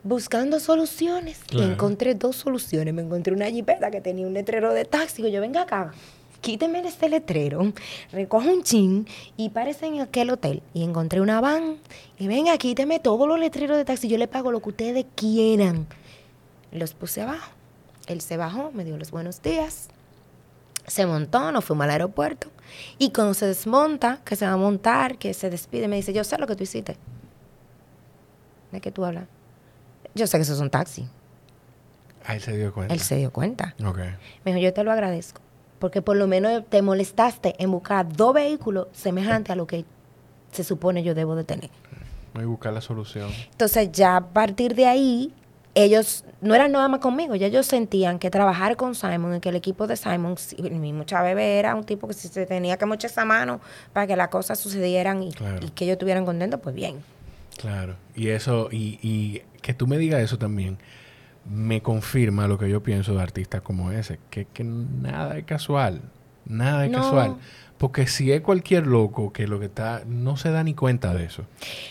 [0.02, 1.40] Buscando soluciones.
[1.48, 1.66] Claro.
[1.68, 2.94] Y encontré dos soluciones.
[2.94, 5.16] Me encontré una jipeta que tenía un letrero de taxi.
[5.20, 5.92] Digo, yo venga acá.
[6.40, 7.72] Quíteme este letrero,
[8.12, 10.62] recojo un chin y párese en aquel hotel.
[10.74, 11.76] Y encontré una van
[12.18, 15.86] y venga, quíteme todos los letreros de taxi, yo le pago lo que ustedes quieran.
[16.72, 17.50] Los puse abajo.
[18.06, 19.88] Él se bajó, me dio los buenos días.
[20.86, 22.48] Se montó, nos fuimos al aeropuerto.
[22.98, 26.24] Y cuando se desmonta, que se va a montar, que se despide, me dice, yo
[26.24, 26.96] sé lo que tú hiciste.
[28.72, 29.26] ¿De qué tú hablas?
[30.14, 31.08] Yo sé que eso es un taxi.
[32.24, 32.94] Ah, él se dio cuenta.
[32.94, 33.74] Él se dio cuenta.
[33.84, 33.98] Ok.
[34.44, 35.40] Me dijo, yo te lo agradezco.
[35.80, 39.84] Porque por lo menos te molestaste en buscar dos vehículos semejantes a lo que
[40.52, 41.70] se supone yo debo de tener.
[42.34, 43.28] A buscar la solución.
[43.50, 45.32] Entonces ya a partir de ahí,
[45.74, 49.48] ellos no eran nada más conmigo, ya ellos sentían que trabajar con Simon y que
[49.48, 52.76] el equipo de Simon, si- mi mucha bebé era un tipo que si se tenía
[52.76, 53.60] que mochar esa mano
[53.92, 55.64] para que las cosas sucedieran y, Claro.
[55.64, 57.02] y que ellos estuvieran contentos, pues bien.
[57.56, 57.96] Claro.
[58.14, 60.78] Y eso, y, y que tú me digas eso también,
[61.48, 66.02] me confirma lo que yo pienso de artistas como ese, que, que nada es casual.
[66.46, 66.98] Nada es No.
[66.98, 67.36] casual.
[67.78, 71.24] Porque si es cualquier loco que lo que está, no se da ni cuenta de
[71.24, 71.42] eso.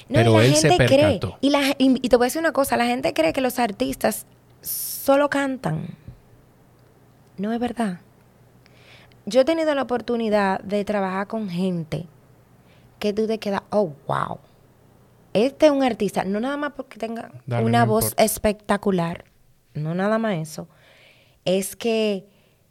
[0.08, 1.38] No, Pero y la él se gente cree, percató.
[1.41, 3.58] y, la, y, y te voy a decir una cosa, la gente cree que los
[3.58, 4.28] artistas
[4.62, 5.88] solo cantan.
[7.38, 8.02] No es verdad.
[9.26, 12.06] Yo he tenido la oportunidad de trabajar con gente
[13.00, 14.39] que tú te quedas, oh, wow.
[15.34, 18.24] Este es un artista, no nada más porque tenga Dale, una voz importa.
[18.24, 19.24] espectacular,
[19.74, 20.67] no nada más eso,
[21.45, 22.26] es que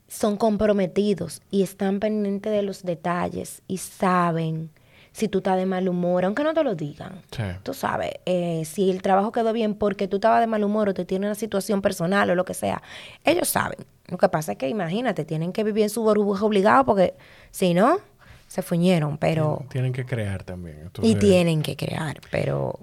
[0.08, 4.70] son comprometidos y están pendientes de los detalles y saben
[5.12, 7.22] si tú estás de mal humor, aunque no te lo digan.
[7.30, 7.42] Sí.
[7.62, 10.94] Tú sabes, eh, si el trabajo quedó bien porque tú estabas de mal humor o
[10.94, 12.82] te tiene una situación personal o lo que sea,
[13.24, 13.78] ellos saben.
[14.06, 17.14] Lo que pasa es que imagínate, tienen que vivir en su burbuja obligado porque
[17.50, 17.98] si no,
[18.46, 19.64] se fuñeron, pero...
[19.70, 20.90] Tienen que crear también.
[21.02, 22.78] Y tienen que crear, pero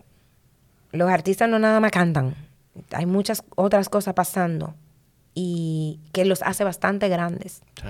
[0.92, 2.36] los artistas no nada más cantan.
[2.92, 4.76] Hay muchas otras cosas pasando
[5.34, 7.62] y que los hace bastante grandes.
[7.82, 7.90] Sí,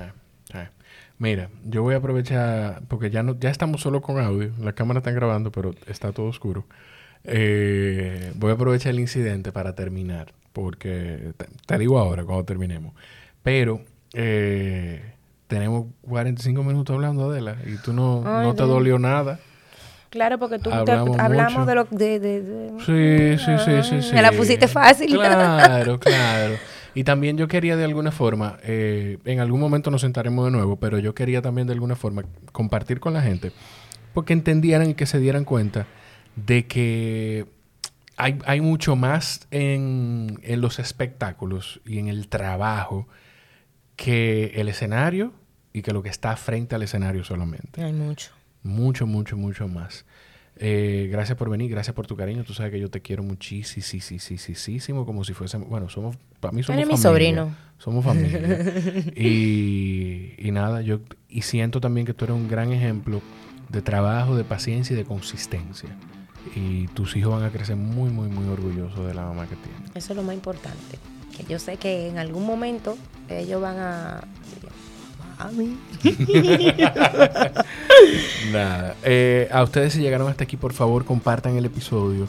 [0.51, 0.59] sí.
[1.17, 4.99] Mira, yo voy a aprovechar, porque ya no, ya estamos solo con audio, la cámara
[4.99, 6.65] está grabando, pero está todo oscuro.
[7.23, 12.93] Eh, voy a aprovechar el incidente para terminar, porque te, te digo ahora cuando terminemos.
[13.43, 13.81] Pero
[14.13, 15.13] eh,
[15.47, 19.39] tenemos 45 minutos hablando, Adela, y tú no, Ay, no te dolió nada.
[20.15, 21.65] Claro, porque tú te- Hablamos hablamos mucho.
[21.65, 22.69] de lo de, de- de-
[23.37, 24.15] Sí, sí, sí, sí, sí.
[24.15, 25.11] Me la pusiste fácil.
[25.13, 26.55] Claro, claro.
[26.93, 30.77] Y también yo quería de alguna forma, eh, en algún momento nos sentaremos de nuevo,
[30.77, 33.51] pero yo quería también de alguna forma compartir con la gente,
[34.13, 35.85] porque entendieran y que se dieran cuenta
[36.37, 37.45] de que
[38.15, 43.05] hay, hay mucho más en, en los espectáculos y en el trabajo
[43.97, 45.33] que el escenario
[45.73, 47.83] y que lo que está frente al escenario solamente.
[47.83, 48.31] Hay mucho.
[48.65, 50.05] Mucho, mucho, mucho más.
[50.57, 52.43] Eh, gracias por venir, gracias por tu cariño.
[52.43, 56.77] Tú sabes que yo te quiero muchísimo, como si fuésemos, bueno, somos, para mí somos
[56.81, 57.43] Eres mi familia.
[57.43, 57.55] sobrino.
[57.77, 58.39] Somos familia.
[59.15, 63.21] y, y nada, yo y siento también que tú eres un gran ejemplo
[63.69, 65.89] de trabajo, de paciencia y de consistencia.
[66.55, 69.83] Y tus hijos van a crecer muy, muy, muy orgullosos de la mamá que tienen.
[69.93, 70.97] Eso es lo más importante.
[71.37, 72.97] Que yo sé que en algún momento
[73.29, 74.23] ellos van a...
[75.37, 75.77] Mami.
[78.51, 78.95] Nada.
[79.03, 82.27] Eh, a ustedes si llegaron hasta aquí, por favor, compartan el episodio.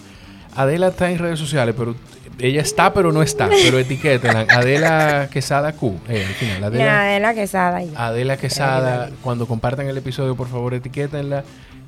[0.55, 1.95] Adela está en redes sociales, pero
[2.39, 3.49] ella está, pero no está.
[3.49, 4.47] Pero etiquétenla.
[4.49, 5.99] Adela Quesada Q.
[6.09, 6.65] Eh, al final.
[6.65, 7.83] Adela, Nada de la quesada.
[7.95, 9.11] Adela Quesada.
[9.23, 11.45] Cuando compartan el episodio, por favor, etiquétenla.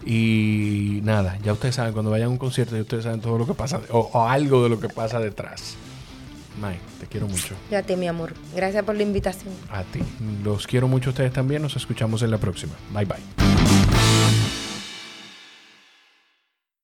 [0.06, 3.46] Y nada, ya ustedes saben, cuando vayan a un concierto, ya ustedes saben todo lo
[3.46, 5.76] que pasa, o, o algo de lo que pasa detrás.
[6.61, 7.54] Mike, te quiero mucho.
[7.70, 8.34] Yo a ti, mi amor.
[8.54, 9.54] Gracias por la invitación.
[9.70, 10.00] A ti.
[10.42, 11.62] Los quiero mucho a ustedes también.
[11.62, 12.74] Nos escuchamos en la próxima.
[12.92, 13.57] Bye bye.